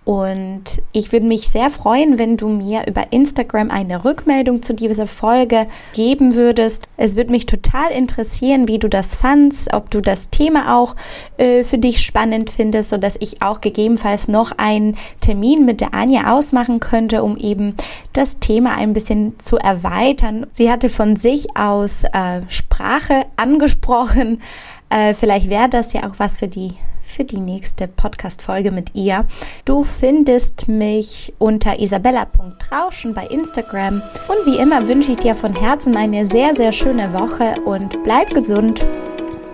[0.07, 5.09] und ich würde mich sehr freuen, wenn du mir über Instagram eine Rückmeldung zu dieser
[5.09, 6.89] Folge geben würdest.
[6.97, 10.95] Es würde mich total interessieren, wie du das fandst, ob du das Thema auch
[11.39, 15.93] äh, für dich spannend findest, so dass ich auch gegebenenfalls noch einen Termin mit der
[15.93, 17.75] Anja ausmachen könnte, um eben
[18.13, 20.47] das Thema ein bisschen zu erweitern.
[20.53, 24.41] Sie hatte von sich aus äh, Sprache angesprochen.
[24.89, 26.75] Äh, vielleicht wäre das ja auch was für die
[27.07, 29.27] für die nächste Podcast-Folge mit ihr.
[29.65, 34.03] Du findest mich unter isabella.rauschen bei Instagram.
[34.29, 38.31] Und wie immer wünsche ich dir von Herzen eine sehr, sehr schöne Woche und bleib
[38.31, 38.85] gesund.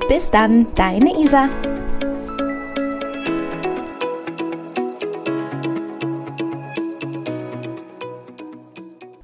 [0.08, 1.48] Bis dann, deine Isa.